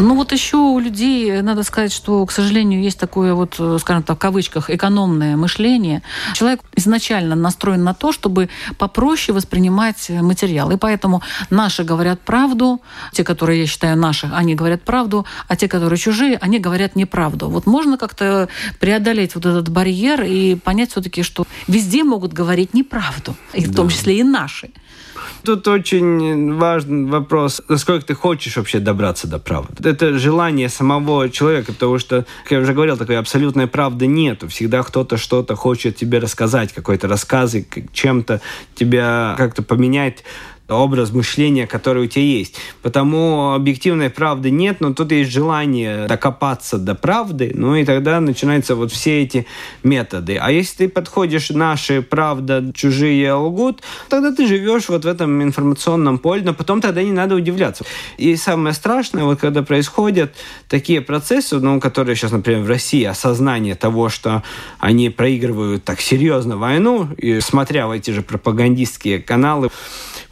Ну 0.00 0.14
вот 0.14 0.32
еще 0.32 0.56
у 0.56 0.78
людей, 0.78 1.42
надо 1.42 1.62
сказать, 1.62 1.92
что, 1.92 2.24
к 2.24 2.32
сожалению, 2.32 2.82
есть 2.82 2.98
такое 2.98 3.34
вот, 3.34 3.56
э, 3.58 3.78
скажем 3.80 4.02
так, 4.02 4.16
в 4.16 4.20
кавычках, 4.20 4.70
экономное 4.70 5.36
мышление. 5.36 6.02
Человек 6.34 6.60
изначально 6.74 7.34
настроен 7.34 7.84
на 7.84 7.92
то, 7.92 8.10
чтобы 8.10 8.48
попроще 8.78 9.34
воспринимать 9.34 10.08
материал. 10.08 10.70
И 10.70 10.76
поэтому 10.76 11.22
наши 11.50 11.84
говорят 11.84 12.20
правду, 12.20 12.80
те, 13.12 13.24
которые 13.24 13.60
я 13.60 13.66
считаю 13.66 13.96
наши, 13.98 14.30
они 14.32 14.54
говорят 14.54 14.82
правду, 14.82 15.26
а 15.48 15.56
те, 15.56 15.68
которые 15.68 15.98
чужие, 15.98 16.38
они 16.38 16.58
говорят 16.58 16.96
неправду. 16.96 17.50
Вот 17.50 17.66
можно 17.66 17.98
как-то 17.98 18.48
преодолеть 18.78 19.34
вот 19.34 19.44
этот 19.44 19.68
барьер 19.68 20.22
и 20.22 20.54
понять 20.54 20.92
все-таки, 20.92 21.22
что 21.22 21.46
везде 21.68 22.04
могут 22.04 22.32
говорить 22.32 22.72
неправду, 22.72 23.36
и 23.52 23.64
в 23.64 23.74
том 23.74 23.90
числе 23.90 24.20
и 24.20 24.22
наши. 24.22 24.70
Тут 25.42 25.66
очень 25.68 26.54
важный 26.54 27.10
вопрос, 27.10 27.62
насколько 27.68 28.06
ты 28.06 28.14
хочешь 28.14 28.56
вообще 28.56 28.78
добраться 28.78 29.26
до 29.26 29.38
правды. 29.38 29.88
Это 29.88 30.18
желание 30.18 30.68
самого 30.68 31.30
человека, 31.30 31.72
потому 31.72 31.98
что, 31.98 32.26
как 32.42 32.52
я 32.52 32.58
уже 32.58 32.74
говорил, 32.74 32.96
такой 32.96 33.18
абсолютной 33.18 33.66
правды 33.66 34.06
нету. 34.06 34.48
Всегда 34.48 34.82
кто-то 34.82 35.16
что-то 35.16 35.56
хочет 35.56 35.96
тебе 35.96 36.18
рассказать, 36.18 36.72
какой-то 36.72 37.08
рассказ, 37.08 37.56
чем-то 37.92 38.40
тебя 38.74 39.34
как-то 39.38 39.62
поменять 39.62 40.24
образ 40.74 41.12
мышления, 41.12 41.66
который 41.66 42.04
у 42.04 42.06
тебя 42.06 42.24
есть. 42.24 42.56
Потому 42.82 43.52
объективной 43.54 44.10
правды 44.10 44.50
нет, 44.50 44.80
но 44.80 44.94
тут 44.94 45.12
есть 45.12 45.30
желание 45.30 46.06
докопаться 46.06 46.78
до 46.78 46.94
правды, 46.94 47.52
ну 47.54 47.74
и 47.74 47.84
тогда 47.84 48.20
начинаются 48.20 48.74
вот 48.74 48.92
все 48.92 49.22
эти 49.22 49.46
методы. 49.82 50.36
А 50.36 50.50
если 50.50 50.84
ты 50.84 50.88
подходишь 50.88 51.50
наши 51.50 52.02
правда, 52.02 52.72
чужие 52.74 53.32
лгут, 53.32 53.82
тогда 54.08 54.32
ты 54.32 54.46
живешь 54.46 54.88
вот 54.88 55.04
в 55.04 55.08
этом 55.08 55.42
информационном 55.42 56.18
поле, 56.18 56.42
но 56.44 56.54
потом 56.54 56.80
тогда 56.80 57.02
не 57.02 57.12
надо 57.12 57.34
удивляться. 57.34 57.84
И 58.16 58.36
самое 58.36 58.74
страшное, 58.74 59.24
вот 59.24 59.40
когда 59.40 59.62
происходят 59.62 60.34
такие 60.68 61.00
процессы, 61.00 61.58
ну, 61.58 61.80
которые 61.80 62.16
сейчас, 62.16 62.32
например, 62.32 62.62
в 62.62 62.68
России, 62.68 63.04
осознание 63.04 63.74
того, 63.74 64.08
что 64.08 64.42
они 64.78 65.10
проигрывают 65.10 65.84
так 65.84 66.00
серьезно 66.00 66.56
войну, 66.56 67.08
и 67.16 67.40
смотря 67.40 67.86
в 67.86 67.90
эти 67.90 68.10
же 68.10 68.22
пропагандистские 68.22 69.20
каналы, 69.20 69.70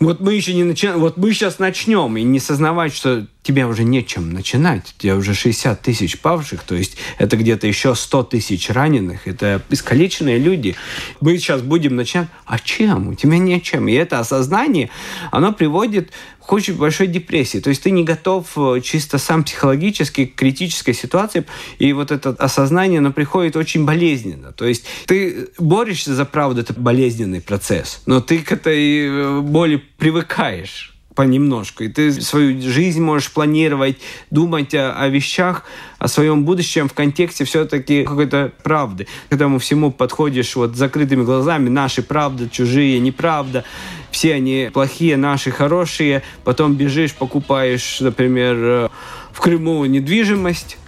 вот 0.00 0.20
мы 0.20 0.34
еще 0.34 0.54
не 0.54 0.64
начинаем, 0.64 1.00
вот 1.00 1.16
мы 1.16 1.32
сейчас 1.32 1.58
начнем, 1.58 2.16
и 2.16 2.22
не 2.22 2.40
сознавать, 2.40 2.94
что 2.94 3.26
тебя 3.48 3.66
уже 3.66 3.82
нечем 3.82 4.30
начинать. 4.30 4.94
У 4.94 5.00
тебя 5.00 5.16
уже 5.16 5.32
60 5.32 5.80
тысяч 5.80 6.20
павших, 6.20 6.64
то 6.64 6.74
есть 6.74 6.98
это 7.16 7.34
где-то 7.38 7.66
еще 7.66 7.94
100 7.94 8.24
тысяч 8.24 8.68
раненых, 8.68 9.26
это 9.26 9.62
искалеченные 9.70 10.38
люди. 10.38 10.76
Мы 11.22 11.38
сейчас 11.38 11.62
будем 11.62 11.96
начинать, 11.96 12.28
а 12.44 12.58
чем? 12.58 13.08
У 13.08 13.14
тебя 13.14 13.38
нечем. 13.38 13.88
И 13.88 13.94
это 13.94 14.18
осознание, 14.18 14.90
оно 15.30 15.54
приводит 15.54 16.12
к 16.40 16.52
очень 16.52 16.76
большой 16.76 17.06
депрессии. 17.06 17.58
То 17.60 17.70
есть 17.70 17.82
ты 17.82 17.90
не 17.90 18.04
готов 18.04 18.46
э, 18.56 18.82
чисто 18.82 19.16
сам 19.16 19.44
психологически 19.44 20.26
к 20.26 20.34
критической 20.34 20.92
ситуации, 20.92 21.46
и 21.78 21.94
вот 21.94 22.10
это 22.10 22.36
осознание, 22.38 22.98
оно 22.98 23.12
приходит 23.12 23.56
очень 23.56 23.86
болезненно. 23.86 24.52
То 24.52 24.66
есть 24.66 24.84
ты 25.06 25.48
борешься 25.56 26.14
за 26.14 26.26
правду, 26.26 26.60
это 26.60 26.74
болезненный 26.74 27.40
процесс, 27.40 28.02
но 28.04 28.20
ты 28.20 28.40
к 28.40 28.52
этой 28.52 29.06
э, 29.06 29.40
боли 29.40 29.82
привыкаешь 29.96 30.97
понемножку. 31.18 31.82
И 31.82 31.88
ты 31.88 32.12
свою 32.12 32.62
жизнь 32.62 33.02
можешь 33.02 33.32
планировать, 33.32 33.96
думать 34.30 34.72
о, 34.76 34.92
о 34.92 35.08
вещах, 35.08 35.64
о 35.98 36.06
своем 36.06 36.44
будущем 36.44 36.88
в 36.88 36.92
контексте 36.92 37.44
все-таки 37.44 38.04
какой-то 38.04 38.52
правды. 38.62 39.08
Когда 39.28 39.48
мы 39.48 39.58
всему 39.58 39.90
подходишь 39.90 40.54
вот 40.54 40.76
закрытыми 40.76 41.24
глазами, 41.24 41.68
наши 41.68 42.02
правда, 42.02 42.48
чужие 42.48 43.00
неправда, 43.00 43.64
все 44.12 44.34
они 44.34 44.70
плохие, 44.72 45.16
наши 45.16 45.50
хорошие, 45.50 46.22
потом 46.44 46.74
бежишь, 46.74 47.14
покупаешь, 47.14 47.98
например, 47.98 48.56
э, 48.56 48.88
в 49.32 49.40
Крыму 49.40 49.84
недвижимость, 49.86 50.78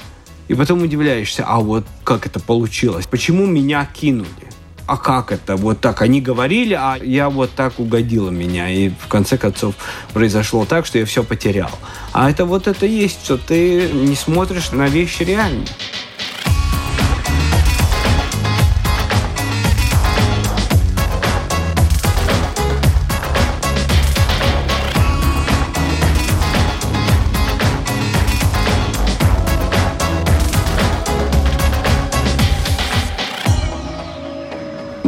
и 0.47 0.55
потом 0.55 0.85
удивляешься, 0.85 1.45
а 1.45 1.59
вот 1.59 1.85
как 2.05 2.27
это 2.27 2.39
получилось? 2.39 3.09
Почему 3.09 3.47
меня 3.47 3.85
кинули? 3.93 4.50
А 4.91 4.97
как 4.97 5.31
это? 5.31 5.55
Вот 5.55 5.81
так 5.81 6.03
они 6.03 6.21
говорили, 6.21 6.75
а 6.75 6.99
я 7.01 7.31
вот 7.31 7.53
так 7.53 7.79
угодила 7.79 8.31
меня. 8.31 8.69
И 8.69 8.89
в 8.89 9.07
конце 9.07 9.39
концов 9.39 9.77
произошло 10.13 10.65
так, 10.65 10.85
что 10.85 10.99
я 10.99 11.05
все 11.05 11.23
потерял. 11.23 11.71
А 12.13 12.29
это 12.29 12.45
вот 12.45 12.67
это 12.67 12.87
есть, 12.87 13.25
что 13.25 13.39
ты 13.39 13.89
не 13.89 14.17
смотришь 14.17 14.73
на 14.73 14.89
вещи 14.89 15.23
реально. 15.23 15.65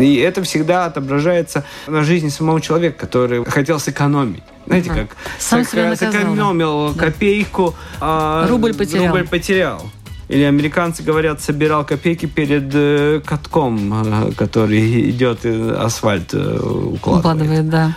И 0.03 0.17
это 0.17 0.43
всегда 0.43 0.87
отображается 0.87 1.65
на 1.87 2.03
жизни 2.03 2.29
самого 2.29 2.61
человека, 2.61 3.07
который 3.07 3.45
хотел 3.45 3.79
сэкономить. 3.79 4.43
Знаете, 4.67 4.91
Ага. 4.91 5.01
как 5.03 5.17
Сам 5.39 5.61
сэк- 5.61 5.97
сэкономил 5.97 6.93
да. 6.95 7.07
копейку, 7.07 7.75
а 8.01 8.47
Рубль 8.49 8.75
потерял. 8.75 9.07
рубль 9.15 9.27
потерял. 9.29 9.83
Или 10.29 10.45
американцы 10.45 11.03
говорят, 11.03 11.43
собирал 11.43 11.85
копейки 11.85 12.27
перед 12.27 12.71
э, 12.73 13.21
катком, 13.25 13.93
э, 14.29 14.33
который 14.33 15.11
идет 15.11 15.45
и 15.45 15.71
асфальт 15.71 16.33
э, 16.33 16.39
укладывает. 16.39 17.19
Укладывает, 17.21 17.69
да. 17.69 17.97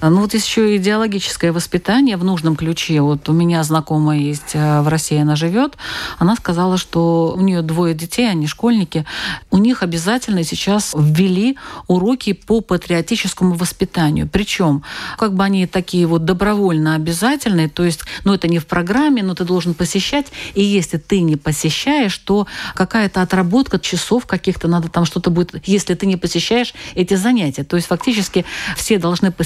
Ну 0.00 0.20
вот 0.20 0.34
еще 0.34 0.76
идеологическое 0.76 1.52
воспитание 1.52 2.16
в 2.16 2.24
нужном 2.24 2.56
ключе. 2.56 3.00
Вот 3.00 3.28
у 3.28 3.32
меня 3.32 3.62
знакомая 3.62 4.18
есть 4.18 4.54
э, 4.54 4.82
в 4.82 4.88
России, 4.88 5.18
она 5.18 5.36
живет. 5.36 5.76
Она 6.18 6.36
сказала, 6.36 6.76
что 6.76 7.34
у 7.36 7.40
нее 7.40 7.62
двое 7.62 7.94
детей, 7.94 8.30
они 8.30 8.46
школьники. 8.46 9.06
У 9.50 9.58
них 9.58 9.82
обязательно 9.82 10.44
сейчас 10.44 10.94
ввели 10.96 11.56
уроки 11.86 12.32
по 12.32 12.60
патриотическому 12.60 13.54
воспитанию. 13.54 14.28
Причем, 14.30 14.82
как 15.16 15.34
бы 15.34 15.44
они 15.44 15.66
такие 15.66 16.06
вот 16.06 16.24
добровольно 16.24 16.94
обязательные, 16.94 17.68
то 17.68 17.84
есть, 17.84 18.00
ну 18.24 18.34
это 18.34 18.48
не 18.48 18.58
в 18.58 18.66
программе, 18.66 19.22
но 19.22 19.34
ты 19.34 19.44
должен 19.44 19.74
посещать. 19.74 20.26
И 20.54 20.62
если 20.62 20.98
ты 20.98 21.20
не 21.20 21.36
посещаешь, 21.36 22.16
то 22.18 22.46
какая-то 22.74 23.22
отработка 23.22 23.78
часов 23.78 24.26
каких-то 24.26 24.68
надо 24.68 24.88
там 24.88 25.04
что-то 25.04 25.30
будет, 25.30 25.66
если 25.66 25.94
ты 25.94 26.06
не 26.06 26.16
посещаешь 26.16 26.74
эти 26.94 27.14
занятия. 27.14 27.64
То 27.64 27.76
есть 27.76 27.88
фактически 27.88 28.44
все 28.76 28.98
должны 28.98 29.30
посещать. 29.30 29.43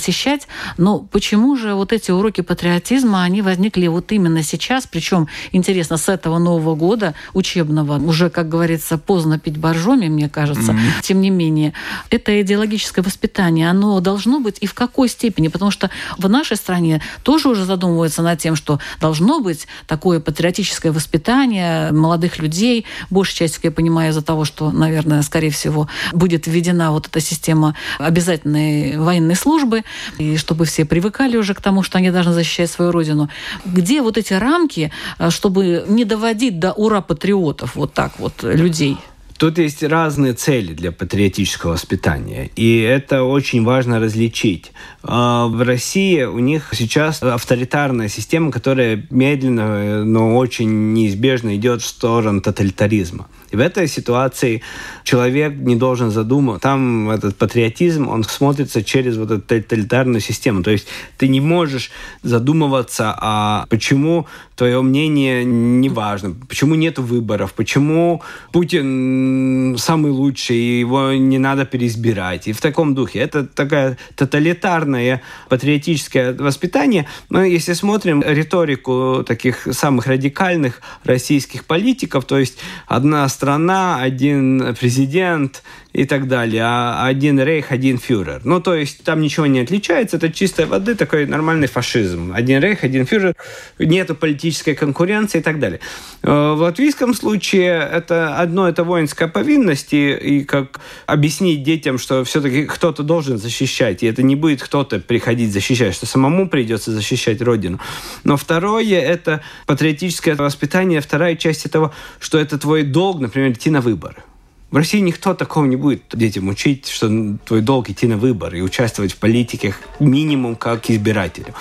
Но 0.77 1.01
почему 1.01 1.57
же 1.57 1.75
вот 1.75 1.93
эти 1.93 2.11
уроки 2.11 2.41
патриотизма, 2.41 3.23
они 3.23 3.43
возникли 3.43 3.87
вот 3.87 4.13
именно 4.13 4.43
сейчас? 4.43 4.87
Причем, 4.87 5.29
интересно, 5.53 5.97
с 5.97 6.09
этого 6.09 6.39
Нового 6.39 6.75
года 6.75 7.15
учебного, 7.35 7.99
уже, 7.99 8.31
как 8.31 8.49
говорится, 8.49 8.99
поздно 8.99 9.39
пить 9.39 9.57
боржоми, 9.59 10.09
мне 10.09 10.29
кажется. 10.29 10.73
Mm-hmm. 10.73 11.03
Тем 11.03 11.21
не 11.21 11.31
менее, 11.31 11.73
это 12.11 12.41
идеологическое 12.41 13.05
воспитание, 13.05 13.71
оно 13.71 14.01
должно 14.01 14.41
быть 14.41 14.59
и 14.61 14.67
в 14.67 14.75
какой 14.75 15.09
степени? 15.09 15.49
Потому 15.49 15.71
что 15.71 15.91
в 16.17 16.29
нашей 16.29 16.57
стране 16.57 17.03
тоже 17.23 17.49
уже 17.49 17.65
задумываются 17.65 18.23
над 18.23 18.39
тем, 18.39 18.57
что 18.57 18.81
должно 19.01 19.41
быть 19.41 19.67
такое 19.87 20.21
патриотическое 20.21 20.93
воспитание 20.93 21.93
молодых 21.93 22.39
людей, 22.39 22.87
большей 23.11 23.37
частью, 23.37 23.61
я 23.65 23.71
понимаю, 23.71 24.11
из-за 24.11 24.23
того, 24.23 24.45
что, 24.45 24.71
наверное, 24.71 25.23
скорее 25.23 25.51
всего, 25.51 25.89
будет 26.13 26.47
введена 26.47 26.93
вот 26.93 27.07
эта 27.07 27.21
система 27.21 27.75
обязательной 27.99 28.97
военной 28.99 29.35
службы, 29.35 29.85
и 30.19 30.37
чтобы 30.37 30.65
все 30.65 30.85
привыкали 30.85 31.37
уже 31.37 31.55
к 31.55 31.61
тому, 31.61 31.83
что 31.83 31.99
они 31.99 32.11
должны 32.11 32.33
защищать 32.33 32.71
свою 32.71 32.93
родину. 32.93 33.29
Где 33.65 34.03
вот 34.03 34.19
эти 34.19 34.33
рамки, 34.33 34.91
э, 35.19 35.31
чтобы 35.31 35.85
не 35.89 36.05
доводить 36.05 36.59
до 36.59 36.73
ура 36.73 37.01
патриотов 37.01 37.77
вот 37.77 37.93
так 37.93 38.19
вот 38.19 38.43
людей? 38.43 38.99
Тут 39.39 39.59
есть 39.59 39.85
разные 39.85 40.33
цели 40.33 40.75
для 40.75 40.91
патриотического 40.91 41.73
воспитания, 41.73 42.51
и 42.57 42.81
это 42.81 43.23
очень 43.23 43.63
важно 43.63 44.01
различить. 44.01 44.73
А, 45.05 45.47
в 45.47 45.63
России 45.63 46.25
у 46.25 46.41
них 46.41 46.71
сейчас 46.75 47.23
авторитарная 47.23 48.09
система, 48.09 48.51
которая 48.51 49.07
медленно, 49.11 50.05
но 50.05 50.37
очень 50.37 50.93
неизбежно 50.93 51.55
идет 51.55 51.83
в 51.83 51.87
сторону 51.87 52.41
тоталитаризма. 52.41 53.29
И 53.51 53.57
в 53.57 53.61
этой 53.61 53.89
ситуации 53.89 54.63
человек 55.05 55.55
не 55.55 55.77
должен 55.77 56.11
задуматься. 56.11 56.61
Там 56.61 57.11
этот 57.11 57.37
патриотизм, 57.37 58.09
он 58.09 58.25
смотрится 58.25 58.83
через 58.85 59.17
вот 59.17 59.31
эту 59.31 59.43
тоталитарную 59.43 60.21
систему. 60.21 60.63
То 60.63 60.71
есть 60.71 60.87
ты 61.17 61.29
не 61.29 61.41
можешь 61.41 61.91
задумываться, 62.23 63.15
а 63.19 63.67
почему 63.71 64.27
твое 64.57 64.83
мнение 64.83 65.45
не 65.45 65.89
важно, 65.89 66.35
почему 66.49 66.75
нет 66.75 66.99
выборов, 66.99 67.55
почему 67.55 68.23
Путин 68.53 69.77
самый 69.79 70.11
лучший, 70.11 70.57
и 70.57 70.81
его 70.81 71.13
не 71.13 71.39
надо 71.39 71.65
переизбирать. 71.65 72.49
И 72.49 72.53
в 72.53 72.61
таком 72.61 72.95
духе. 72.95 73.21
Это 73.21 73.47
такая 73.47 73.97
тоталитарное 74.17 75.23
патриотическое 75.49 76.35
воспитание. 76.35 77.07
Но 77.31 77.45
если 77.45 77.73
смотрим 77.73 78.23
риторику 78.27 79.25
таких 79.27 79.69
самых 79.73 80.07
радикальных 80.07 80.81
российских 81.05 81.65
политиков, 81.65 82.25
то 82.25 82.39
есть 82.39 82.59
одна 82.87 83.29
страна, 83.39 84.03
один 84.03 84.75
президент 84.81 85.63
и 85.99 86.05
так 86.05 86.29
далее, 86.29 86.63
а 86.65 87.07
один 87.07 87.41
рейх, 87.41 87.73
один 87.73 87.99
фюрер. 87.99 88.41
Ну, 88.45 88.61
то 88.61 88.73
есть 88.73 89.03
там 89.03 89.21
ничего 89.21 89.47
не 89.47 89.59
отличается, 89.59 90.17
это 90.17 90.31
чистой 90.31 90.67
воды 90.67 90.95
такой 90.95 91.27
нормальный 91.27 91.67
фашизм. 91.67 92.33
Один 92.33 92.63
рейх, 92.63 92.85
один 92.85 93.05
фюрер, 93.05 93.35
нету 93.81 94.15
политической 94.15 94.75
конкуренции 94.77 95.39
и 95.39 95.43
так 95.43 95.59
далее. 95.59 95.81
Э, 96.23 96.53
в 96.53 96.61
латвийском 96.61 97.15
случае 97.15 97.89
это 97.93 98.37
одно, 98.37 98.69
это 98.69 98.85
воинская 98.85 99.27
повинность, 99.27 99.93
и, 99.93 100.13
и 100.13 100.45
как 100.45 100.79
объяснить 101.07 101.65
детям, 101.65 101.99
что 101.99 102.23
все-таки 102.23 102.67
кто-то 102.67 103.03
должен 103.03 103.37
защищать, 103.37 104.05
и 104.05 104.07
это 104.07 104.23
не 104.23 104.37
будет 104.37 104.63
кто-то 104.63 105.01
приходить 105.01 105.53
защищать, 105.53 105.97
что 105.97 106.07
самому 106.07 106.49
придется 106.49 106.93
защищать 106.93 107.43
родину. 107.43 107.81
Но 108.23 108.37
второе, 108.37 109.01
это 109.01 109.41
патриотическое 109.67 110.37
воспитание, 110.37 111.01
вторая 111.01 111.35
часть 111.35 111.67
этого, 111.67 111.93
что 112.21 112.39
это 112.39 112.57
твой 112.57 112.85
долг, 112.85 113.21
например, 113.21 113.51
идти 113.51 113.71
на 113.71 113.81
выборы. 113.81 114.23
В 114.71 114.77
России 114.77 114.99
никто 114.99 115.33
такого 115.33 115.65
не 115.65 115.77
будет 115.77 116.03
детям 116.13 116.49
учить, 116.49 116.89
что 116.89 117.09
твой 117.47 117.63
долг 117.63 117.89
идти 117.89 118.07
на 118.07 118.19
выборы 118.19 118.59
и 118.59 118.61
участвовать 118.61 119.13
в 119.13 119.17
политике 119.17 119.75
минимум 119.99 120.57
как 120.57 120.91
избирателю. 120.91 121.55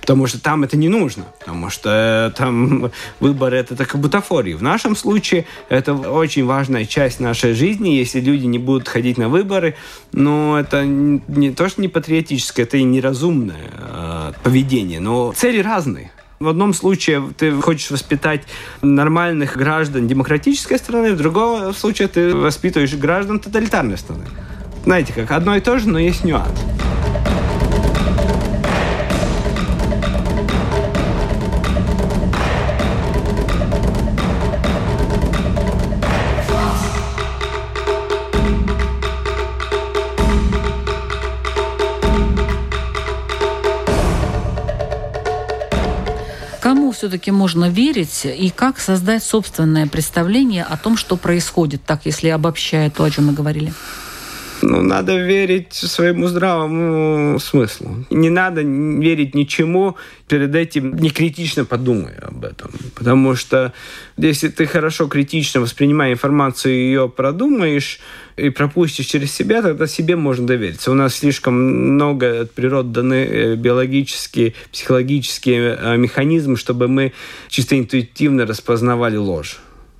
Потому 0.00 0.26
что 0.26 0.40
там 0.40 0.64
это 0.64 0.76
не 0.76 0.88
нужно. 0.88 1.24
Потому 1.38 1.70
что 1.70 2.34
там 2.36 2.90
выборы 3.20 3.58
это 3.58 3.76
так 3.76 3.94
бутафории. 3.94 4.54
В 4.54 4.62
нашем 4.62 4.96
случае 4.96 5.46
это 5.68 5.94
очень 5.94 6.44
важная 6.46 6.84
часть 6.84 7.20
нашей 7.20 7.52
жизни. 7.54 7.90
Если 7.90 8.20
люди 8.20 8.46
не 8.46 8.58
будут 8.58 8.88
ходить 8.88 9.18
на 9.18 9.28
выборы, 9.28 9.76
но 10.10 10.58
это 10.58 10.84
не 10.84 11.52
то, 11.52 11.68
что 11.68 11.80
не 11.80 11.86
патриотическое, 11.86 12.66
это 12.66 12.76
и 12.76 12.82
неразумное 12.82 13.70
э, 13.78 14.32
поведение. 14.42 14.98
Но 14.98 15.32
цели 15.32 15.60
разные. 15.60 16.10
В 16.40 16.46
одном 16.46 16.72
случае 16.72 17.32
ты 17.36 17.60
хочешь 17.60 17.90
воспитать 17.90 18.42
нормальных 18.80 19.56
граждан 19.56 20.06
демократической 20.06 20.78
страны, 20.78 21.14
в 21.14 21.16
другом 21.16 21.74
случае 21.74 22.06
ты 22.06 22.32
воспитываешь 22.32 22.94
граждан 22.94 23.40
тоталитарной 23.40 23.98
страны. 23.98 24.24
Знаете, 24.84 25.12
как 25.12 25.32
одно 25.32 25.56
и 25.56 25.60
то 25.60 25.78
же, 25.80 25.88
но 25.88 25.98
есть 25.98 26.22
нюанс. 26.22 26.48
Все-таки 46.98 47.30
можно 47.30 47.70
верить 47.70 48.26
и 48.26 48.50
как 48.50 48.80
создать 48.80 49.22
собственное 49.22 49.86
представление 49.86 50.64
о 50.64 50.76
том, 50.76 50.96
что 50.96 51.16
происходит, 51.16 51.84
так 51.86 52.00
если 52.06 52.28
обобщая 52.28 52.90
то, 52.90 53.04
о 53.04 53.10
чем 53.10 53.26
мы 53.26 53.34
говорили? 53.34 53.72
Ну, 54.62 54.82
надо 54.82 55.16
верить 55.16 55.72
своему 55.72 56.26
здравому 56.26 57.38
смыслу. 57.38 58.04
Не 58.10 58.30
надо 58.30 58.62
верить 58.62 59.34
ничему, 59.34 59.96
перед 60.28 60.54
этим 60.54 60.96
не 60.96 61.10
критично 61.10 61.64
подумай 61.64 62.14
об 62.20 62.44
этом. 62.44 62.70
Потому 62.94 63.34
что 63.34 63.72
если 64.16 64.48
ты 64.48 64.66
хорошо 64.66 65.06
критично 65.06 65.60
воспринимая 65.60 66.12
информацию 66.12 66.74
ее 66.74 67.08
продумаешь, 67.08 68.00
и 68.38 68.50
пропустишь 68.50 69.06
через 69.06 69.32
себя, 69.32 69.62
тогда 69.62 69.86
себе 69.86 70.16
можно 70.16 70.46
довериться. 70.46 70.90
У 70.90 70.94
нас 70.94 71.16
слишком 71.16 71.54
много 71.94 72.42
от 72.42 72.52
природы 72.52 72.90
даны 72.90 73.14
э, 73.14 73.54
биологические, 73.56 74.54
психологические 74.72 75.76
э, 75.76 75.96
механизмы, 75.96 76.56
чтобы 76.56 76.88
мы 76.88 77.12
чисто 77.48 77.78
интуитивно 77.78 78.46
распознавали 78.46 79.16
ложь. 79.16 79.58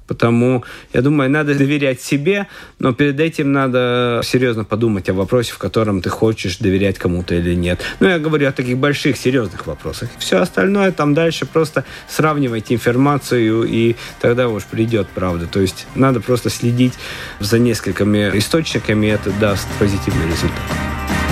Потому, 0.09 0.65
я 0.95 1.03
думаю, 1.03 1.31
надо 1.31 1.55
доверять 1.55 2.01
себе, 2.01 2.49
но 2.79 2.93
перед 2.95 3.21
этим 3.21 3.53
надо 3.53 4.23
серьезно 4.25 4.65
подумать 4.65 5.09
о 5.11 5.13
вопросе, 5.13 5.53
в 5.53 5.59
котором 5.59 6.01
ты 6.01 6.09
хочешь 6.09 6.57
доверять 6.57 6.99
кому-то 6.99 7.35
или 7.35 7.55
нет. 7.55 7.81
Ну, 8.01 8.09
я 8.09 8.19
говорю 8.19 8.49
о 8.49 8.53
таких 8.53 8.79
больших, 8.79 9.19
серьезных 9.19 9.67
вопросах. 9.67 10.09
Все 10.19 10.39
остальное 10.39 10.91
там 10.93 11.15
дальше 11.15 11.45
просто 11.47 11.85
сравнивайте 12.09 12.75
информацию, 12.75 13.65
и 13.65 13.97
тогда 14.21 14.49
уж 14.49 14.65
придет 14.65 15.07
правда. 15.15 15.47
То 15.47 15.61
есть 15.61 15.87
надо 15.95 16.21
просто 16.21 16.49
следить 16.49 16.95
за 17.39 17.59
несколькими 17.59 18.31
источниками, 18.39 19.07
и 19.07 19.11
это 19.11 19.31
даст 19.39 19.69
позитивный 19.79 20.27
результат. 20.27 21.28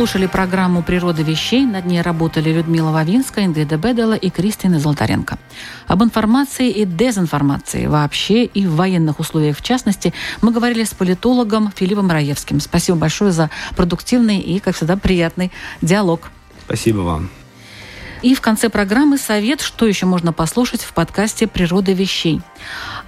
Слушали 0.00 0.24
программу 0.24 0.82
«Природа 0.82 1.20
вещей». 1.20 1.66
Над 1.66 1.84
ней 1.84 2.00
работали 2.00 2.50
Людмила 2.50 2.90
Вавинская, 2.90 3.44
Ингрида 3.44 3.76
Бедела 3.76 4.14
и 4.14 4.30
Кристина 4.30 4.80
Золотаренко. 4.80 5.38
Об 5.88 6.02
информации 6.02 6.70
и 6.70 6.86
дезинформации 6.86 7.84
вообще 7.84 8.46
и 8.46 8.66
в 8.66 8.76
военных 8.76 9.20
условиях 9.20 9.58
в 9.58 9.62
частности 9.62 10.14
мы 10.40 10.52
говорили 10.52 10.84
с 10.84 10.94
политологом 10.94 11.70
Филиппом 11.76 12.10
Раевским. 12.10 12.60
Спасибо 12.60 12.96
большое 12.96 13.30
за 13.30 13.50
продуктивный 13.76 14.38
и, 14.38 14.58
как 14.58 14.74
всегда, 14.74 14.96
приятный 14.96 15.52
диалог. 15.82 16.30
Спасибо 16.64 17.00
вам. 17.00 17.28
И 18.22 18.34
в 18.34 18.40
конце 18.40 18.70
программы 18.70 19.18
совет, 19.18 19.60
что 19.60 19.86
еще 19.86 20.06
можно 20.06 20.32
послушать 20.32 20.82
в 20.82 20.94
подкасте 20.94 21.46
«Природа 21.46 21.92
вещей». 21.92 22.40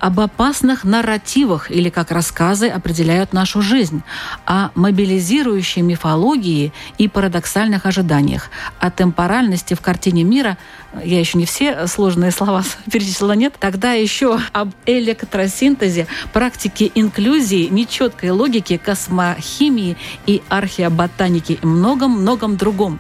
Об 0.03 0.19
опасных 0.19 0.83
нарративах 0.83 1.71
или 1.71 1.89
как 1.89 2.11
рассказы 2.11 2.67
определяют 2.67 3.33
нашу 3.33 3.63
жизнь, 3.63 4.03
о 4.47 4.71
мобилизирующей 4.75 5.81
мифологии 5.81 6.73
и 6.99 7.07
парадоксальных 7.07 7.87
ожиданиях, 7.87 8.51
о 8.81 8.91
темпоральности 8.91 9.75
в 9.75 9.81
картине 9.81 10.25
мира, 10.25 10.59
я 11.05 11.21
еще 11.21 11.39
не 11.39 11.47
все 11.47 11.87
сложные 11.87 12.33
слова 12.33 12.65
перечислила, 12.91 13.35
нет, 13.35 13.55
тогда 13.61 13.93
еще 13.93 14.41
об 14.53 14.73
электросинтезе, 14.87 16.09
практике 16.33 16.91
инклюзии, 16.97 17.69
нечеткой 17.69 18.31
логике, 18.31 18.79
космохимии 18.79 19.97
и 20.27 20.43
археоботаники 20.49 21.61
и 21.63 21.65
многом-многом 21.65 22.57
другом. 22.57 22.99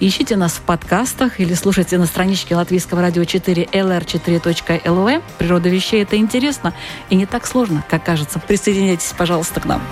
Ищите 0.00 0.36
нас 0.36 0.52
в 0.52 0.60
подкастах 0.60 1.40
или 1.40 1.54
слушайте 1.54 1.98
на 1.98 2.06
страничке 2.06 2.54
Латвийского 2.54 3.02
радио 3.02 3.24
4 3.24 3.64
lr4.lv. 3.64 5.22
Природа 5.38 5.68
вещей– 5.68 6.02
это 6.04 6.16
интересно 6.16 6.72
и 7.10 7.16
не 7.16 7.26
так 7.26 7.46
сложно, 7.46 7.84
как 7.88 8.04
кажется. 8.04 8.38
Присоединяйтесь, 8.38 9.12
пожалуйста, 9.16 9.60
к 9.60 9.64
нам. 9.64 9.82